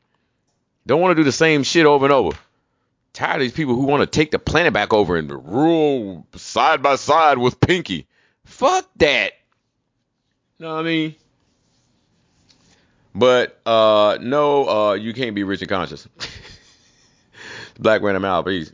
Don't 0.87 1.01
want 1.01 1.17
to 1.17 1.21
do 1.21 1.25
the 1.25 1.33
same 1.33 1.65
shit 1.65 1.85
over 1.85 2.05
and 2.05 2.13
over 2.13 2.39
tired 3.17 3.37
of 3.37 3.41
these 3.41 3.53
people 3.53 3.75
who 3.75 3.83
want 3.83 4.03
to 4.03 4.07
take 4.07 4.31
the 4.31 4.39
planet 4.39 4.73
back 4.73 4.93
over 4.93 5.17
and 5.17 5.31
rule 5.31 6.27
side 6.37 6.83
by 6.83 6.97
side 6.97 7.39
with 7.39 7.59
Pinky. 7.59 8.07
Fuck 8.45 8.89
that. 8.97 9.33
You 10.59 10.67
know 10.67 10.75
what 10.75 10.81
I 10.81 10.85
mean? 10.85 11.15
But 13.15 13.59
uh 13.65 14.19
no, 14.21 14.69
uh 14.69 14.93
you 14.95 15.15
can't 15.15 15.35
be 15.35 15.43
rich 15.43 15.63
and 15.63 15.69
conscious. 15.69 16.07
Black 17.79 18.03
Random 18.03 18.25
Out, 18.25 18.47
peace. 18.47 18.73